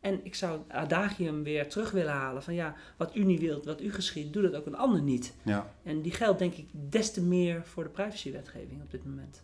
En 0.00 0.20
ik 0.24 0.34
zou 0.34 0.58
het 0.58 0.72
adagium 0.72 1.42
weer 1.42 1.68
terug 1.68 1.90
willen 1.90 2.12
halen 2.12 2.42
van 2.42 2.54
ja, 2.54 2.74
wat 2.96 3.16
u 3.16 3.24
niet 3.24 3.40
wilt, 3.40 3.64
wat 3.64 3.80
u 3.80 3.92
geschiet, 3.92 4.32
doe 4.32 4.42
dat 4.42 4.54
ook 4.54 4.66
een 4.66 4.76
ander 4.76 5.02
niet. 5.02 5.34
ja. 5.42 5.74
En 5.82 6.02
die 6.02 6.12
geldt 6.12 6.38
denk 6.38 6.54
ik 6.54 6.68
des 6.72 7.12
te 7.12 7.22
meer 7.22 7.66
voor 7.66 7.82
de 7.82 7.88
privacywetgeving 7.88 8.82
op 8.82 8.90
dit 8.90 9.04
moment. 9.04 9.42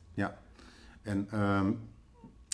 En 1.02 1.28
ehm, 1.30 1.72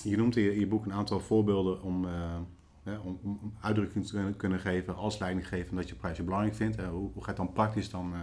je 0.04 0.16
noemt 0.16 0.36
in 0.36 0.58
je, 0.58 0.66
boek 0.66 0.84
een 0.84 0.92
aantal 0.92 1.20
voorbeelden 1.20 1.82
om, 1.82 2.04
eh, 2.04 2.36
hè, 2.82 2.98
om, 2.98 3.54
uitdrukking 3.60 4.06
te 4.06 4.34
kunnen- 4.36 4.58
geven 4.58 4.96
als 4.96 5.18
leidinggever 5.18 5.76
dat 5.76 5.88
je 5.88 5.94
privacy 5.94 6.22
belangrijk 6.22 6.54
vindt. 6.54 6.76
Eh, 6.76 6.88
hoe, 6.88 7.10
hoe 7.12 7.24
gaat 7.24 7.36
het 7.36 7.46
dan 7.46 7.52
praktisch 7.52 7.90
dan 7.90 8.14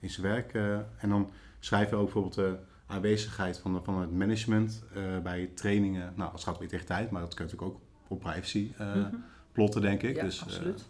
in 0.00 0.10
zijn 0.10 0.26
werk? 0.26 0.54
en 0.98 1.08
dan 1.08 1.30
schrijf 1.58 1.90
je 1.90 1.96
ook 1.96 2.12
bijvoorbeeld 2.12 2.58
aanwezigheid 2.86 3.58
van, 3.58 3.72
de- 3.74 3.80
van 3.82 4.00
het 4.00 4.12
management 4.12 4.82
eh, 4.94 5.18
bij 5.22 5.50
trainingen. 5.54 6.12
Nou, 6.16 6.32
het 6.32 6.42
gaat 6.42 6.56
om 6.56 6.62
integriteit, 6.62 7.10
maar 7.10 7.20
dat 7.20 7.34
kun 7.34 7.44
je 7.46 7.50
natuurlijk 7.52 7.78
ook 7.78 7.82
op 8.08 8.20
privacy 8.20 8.72
eh, 8.78 8.94
Mhm. 8.94 9.14
plotten, 9.52 9.80
denk 9.80 10.02
ik. 10.02 10.16
Ja, 10.16 10.22
dus, 10.22 10.36
eh, 10.38 10.42
absoluut. 10.46 10.84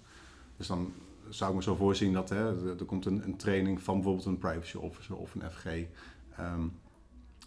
dus 0.57 0.67
dan 0.67 0.93
zou 1.29 1.51
ik 1.51 1.57
me 1.57 1.63
zo 1.63 1.75
voorzien 1.75 2.13
dat 2.13 2.29
hè, 2.29 2.69
er, 2.71 2.79
er 2.79 2.85
komt 2.85 3.07
een, 3.07 3.23
een 3.25 3.37
training 3.37 3.83
van 3.83 3.95
bijvoorbeeld 3.95 4.27
een 4.27 4.39
privacy 4.39 4.77
officer 4.77 5.17
of 5.17 5.35
een 5.35 5.51
FG. 5.51 5.67
ehm, 6.37 6.63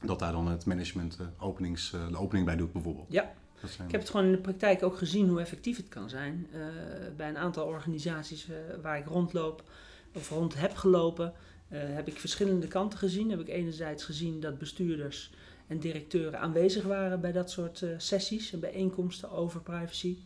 dat 0.05 0.19
daar 0.19 0.31
dan 0.31 0.47
het 0.47 0.65
management 0.65 1.17
eh, 1.19 1.25
openings, 1.38 1.93
eh, 1.93 2.07
de 2.07 2.17
opening 2.17 2.45
bij 2.45 2.55
doet 2.55 2.71
bijvoorbeeld. 2.71 3.05
Ja. 3.09 3.31
Zijn, 3.65 3.85
Ik 3.88 3.91
heb 3.91 4.01
het 4.01 4.09
gewoon 4.09 4.25
in 4.25 4.31
de 4.31 4.38
praktijk 4.38 4.83
ook 4.83 4.97
gezien 4.97 5.27
hoe 5.29 5.39
effectief 5.39 5.77
het 5.77 5.88
kan 5.88 6.09
zijn. 6.09 6.47
Eh, 6.53 6.59
bij 7.17 7.29
een 7.29 7.38
aantal 7.38 7.65
organisaties 7.65 8.49
eh, 8.49 8.55
waar 8.81 8.97
ik 8.97 9.05
rondloop 9.05 9.63
of 10.13 10.29
rond 10.29 10.53
heb 10.59 10.75
gelopen, 10.75 11.25
eh, 11.25 11.31
heb 11.77 12.08
ik 12.08 12.19
verschillende 12.19 12.67
kanten 12.67 12.99
gezien. 12.99 13.29
Heb 13.29 13.39
ik 13.39 13.47
enerzijds 13.47 14.03
gezien 14.03 14.39
dat 14.39 14.58
bestuurders 14.58 15.32
en 15.69 15.79
directeuren 15.79 16.39
aanwezig 16.39 16.84
waren 16.84 17.21
bij 17.21 17.32
dat 17.32 17.51
soort 17.51 17.82
eh, 17.82 17.89
sessies 17.97 18.53
en 18.53 18.60
bijeenkomsten 18.60 19.32
over 19.32 19.62
privacy. 19.62 20.17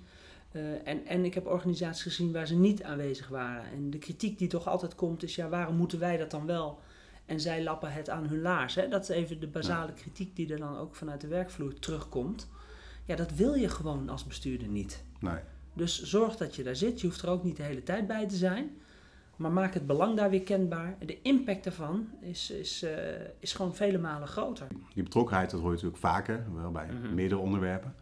Eh, 0.52 0.88
en, 0.88 1.06
en 1.06 1.26
ik 1.26 1.34
heb 1.34 1.48
organisaties 1.48 2.02
gezien 2.02 2.32
waar 2.32 2.48
ze 2.48 2.56
niet 2.56 2.84
aanwezig 2.84 3.28
waren. 3.28 3.72
En 3.72 3.90
de 3.90 3.98
kritiek 3.98 4.38
die 4.38 4.48
toch 4.48 4.68
altijd 4.68 4.96
komt 4.96 5.24
is, 5.24 5.36
ja, 5.36 5.50
waarom 5.50 5.76
moeten 5.76 6.00
wij 6.00 6.18
dat 6.18 6.32
dan 6.32 6.46
wel? 6.46 6.80
En 7.26 7.40
zij 7.40 7.64
lappen 7.64 7.94
het 7.94 8.10
aan 8.10 8.28
hun 8.28 8.42
laars. 8.42 8.76
Hè? 8.76 8.88
Dat 8.88 9.02
is 9.02 9.10
even 9.10 9.40
de 9.40 9.48
basale 9.48 9.94
kritiek 9.94 10.36
die 10.36 10.52
er 10.52 10.60
dan 10.60 10.78
ook 10.78 10.96
vanuit 10.96 11.22
de 11.22 11.28
werkvloer 11.28 11.80
terugkomt. 11.80 12.50
Ja, 13.06 13.16
dat 13.16 13.32
wil 13.32 13.54
je 13.54 13.70
gewoon 13.70 14.10
als 14.10 14.26
bestuurder 14.26 14.68
niet. 14.68 15.04
nee, 15.20 15.40
Dus 15.74 16.04
zorg 16.04 16.36
dat 16.36 16.56
je 16.56 16.64
daar 16.64 16.76
zit. 16.76 17.02
Je 17.02 17.08
hoeft 17.08 17.22
er 17.22 17.30
ook 17.30 17.44
niet 17.44 17.58
de 17.58 17.64
hele 17.64 17.84
tijd 17.84 18.08
bij 18.08 18.28
te 18.28 18.36
zijn. 18.36 18.78
Maar 19.36 19.52
maak 19.52 19.74
het 19.74 19.88
belang 19.88 20.18
daar 20.18 20.30
weer 20.30 20.44
kenbaar. 20.44 20.96
De 21.06 21.22
impact 21.22 21.64
daarvan 21.64 22.08
is, 22.20 22.50
is, 22.50 22.84
eh, 22.84 22.92
is 23.40 23.54
gewoon 23.54 23.76
vele 23.76 23.98
malen 23.98 24.28
groter. 24.28 24.68
die 24.94 25.04
betrokkenheid, 25.04 25.50
dat 25.50 25.60
hoor 25.60 25.70
je 25.70 25.76
natuurlijk 25.76 26.02
vaker, 26.02 26.44
wel 26.56 26.72
bij 26.72 26.88
Mhm. 26.92 27.14
meerdere 27.14 27.42
onderwerpen. 27.42 27.96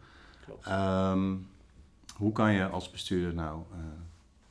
Klopt. 0.44 0.66
Ehm, 0.66 1.34
hoe 2.16 2.32
kan 2.32 2.52
je 2.52 2.66
als 2.66 2.90
bestuurder 2.90 3.34
nou 3.34 3.62
eh, 3.72 3.78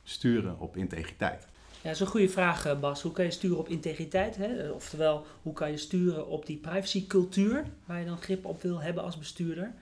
sturen 0.02 0.58
op 0.58 0.76
integriteit? 0.76 1.46
Ja, 1.70 1.88
dat 1.88 1.92
is 1.92 2.00
een 2.00 2.06
goede 2.06 2.28
vraag, 2.28 2.64
eh, 2.66 2.80
Bas. 2.80 3.02
Hoe 3.02 3.12
kan 3.12 3.24
je 3.24 3.30
sturen 3.30 3.58
op 3.58 3.68
integriteit? 3.68 4.36
Hè? 4.36 4.70
Oftewel, 4.70 5.26
hoe 5.42 5.52
kan 5.52 5.70
je 5.70 5.76
sturen 5.76 6.26
op 6.28 6.46
die 6.46 6.56
privacycultuur, 6.56 7.64
waar 7.84 7.98
je 7.98 8.06
dan 8.06 8.16
grip 8.20 8.44
op 8.44 8.62
wil 8.62 8.80
hebben 8.80 9.02
als 9.02 9.18
bestuurder? 9.18 9.72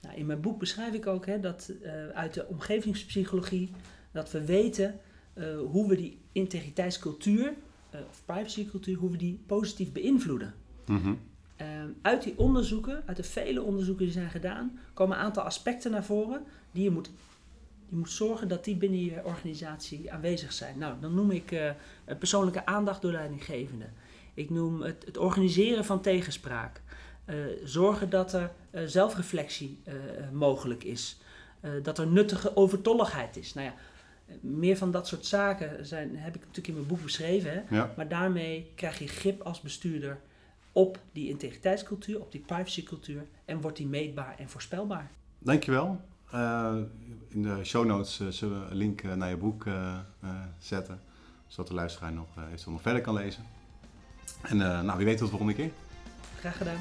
Nou, 0.00 0.16
in 0.16 0.26
mijn 0.26 0.40
boek 0.40 0.58
beschrijf 0.58 0.94
ik 0.94 1.06
ook 1.06 1.26
hè, 1.26 1.40
dat 1.40 1.72
eh, 1.82 1.92
uit 2.08 2.34
de 2.34 2.46
omgevingspsychologie, 2.46 3.70
dat 4.12 4.30
we 4.30 4.44
weten 4.44 5.00
eh, 5.34 5.44
hoe 5.70 5.88
we 5.88 5.96
die 5.96 6.18
integriteitscultuur, 6.32 7.54
eh, 7.94 8.00
of 8.08 8.22
privacycultuur, 8.24 8.96
hoe 8.96 9.10
we 9.10 9.16
die 9.16 9.40
positief 9.46 9.92
beïnvloeden. 9.92 10.54
Mhm. 10.86 11.14
Eh, 11.56 11.66
uit 12.02 12.22
die 12.22 12.38
onderzoeken, 12.38 13.02
uit 13.06 13.16
de 13.16 13.22
vele 13.22 13.62
onderzoeken 13.62 14.04
die 14.04 14.14
zijn 14.14 14.30
gedaan, 14.30 14.78
komen 14.94 15.16
een 15.16 15.22
aantal 15.22 15.42
aspecten 15.42 15.90
naar 15.90 16.04
voren 16.04 16.42
die 16.72 16.82
je 16.82 16.90
moet, 16.90 17.10
je 17.88 17.96
moet 17.96 18.10
zorgen 18.10 18.48
dat 18.48 18.64
die 18.64 18.76
binnen 18.76 19.04
je 19.04 19.24
organisatie 19.24 20.12
aanwezig 20.12 20.52
zijn. 20.52 20.78
Nou, 20.78 20.94
dan 21.00 21.14
noem 21.14 21.30
ik 21.30 21.52
eh, 21.52 21.70
persoonlijke 22.18 22.66
aandacht 22.66 23.02
door 23.02 23.12
leidinggevenden. 23.12 23.92
Ik 24.34 24.50
noem 24.50 24.82
het, 24.82 25.04
het 25.04 25.18
organiseren 25.18 25.84
van 25.84 26.00
tegenspraak. 26.00 26.82
Zorgen 27.64 28.10
dat 28.10 28.32
er 28.32 28.50
zelfreflectie 28.84 29.78
mogelijk 30.32 30.84
is. 30.84 31.18
Dat 31.82 31.98
er 31.98 32.06
nuttige 32.06 32.56
overtolligheid 32.56 33.36
is. 33.36 33.54
Nou 33.54 33.66
ja, 33.66 33.74
meer 34.40 34.76
van 34.76 34.90
dat 34.90 35.06
soort 35.06 35.26
zaken 35.26 35.86
zijn, 35.86 36.16
heb 36.16 36.34
ik 36.34 36.40
natuurlijk 36.40 36.68
in 36.68 36.74
mijn 36.74 36.86
boek 36.86 37.02
beschreven. 37.02 37.50
Hè? 37.52 37.76
Ja, 37.76 37.92
Maar 37.96 38.08
daarmee 38.08 38.72
krijg 38.74 38.98
je 38.98 39.08
grip 39.08 39.42
als 39.42 39.60
bestuurder 39.60 40.20
op 40.72 40.98
die 41.12 41.28
integriteitscultuur, 41.28 42.20
op 42.20 42.32
die 42.32 42.40
privacycultuur 42.40 43.26
en 43.44 43.60
wordt 43.60 43.76
die 43.76 43.86
meetbaar 43.86 44.34
en 44.38 44.48
voorspelbaar. 44.48 45.10
dankjewel. 45.38 46.00
Eh 46.30 46.76
in 47.28 47.42
de 47.42 47.64
show 47.64 47.86
notes 47.86 48.20
eh, 48.20 48.26
zullen 48.28 48.60
we 48.64 48.70
een 48.70 48.76
link 48.76 49.02
eh, 49.02 49.12
naar 49.12 49.28
je 49.28 49.36
boek 49.36 49.66
zetten, 50.58 51.00
zodat 51.46 51.66
de 51.66 51.74
luisteraar 51.74 52.12
nog, 52.12 52.26
eventueel 52.36 52.72
nog 52.72 52.82
verder 52.82 53.02
kan 53.02 53.14
lezen. 53.14 53.44
En 54.42 54.60
eh, 54.60 54.80
nou, 54.80 54.96
wie 54.96 55.06
weet 55.06 55.18
tot 55.18 55.30
de 55.30 55.36
volgende 55.36 55.54
keer. 55.54 55.70
Graag 56.38 56.56
gedaan. 56.56 56.80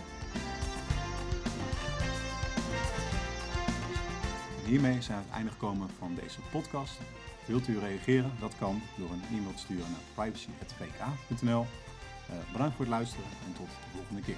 Hiermee 4.65 5.01
zijn 5.01 5.17
we 5.17 5.23
aan 5.23 5.23
het 5.23 5.35
einde 5.35 5.51
gekomen 5.51 5.89
van 5.97 6.17
deze 6.21 6.39
podcast. 6.51 6.99
Wilt 7.45 7.67
u 7.67 7.79
reageren? 7.79 8.31
Dat 8.39 8.55
kan 8.57 8.81
door 8.97 9.09
een 9.11 9.37
e-mail 9.37 9.53
te 9.53 9.59
sturen 9.59 9.91
naar 9.91 10.25
privacy.vk.nl. 10.25 11.65
Uh, 12.29 12.35
bedankt 12.51 12.75
voor 12.75 12.85
het 12.85 12.93
luisteren 12.93 13.25
en 13.45 13.53
tot 13.53 13.67
de 13.67 13.89
volgende 13.95 14.21
keer. 14.21 14.37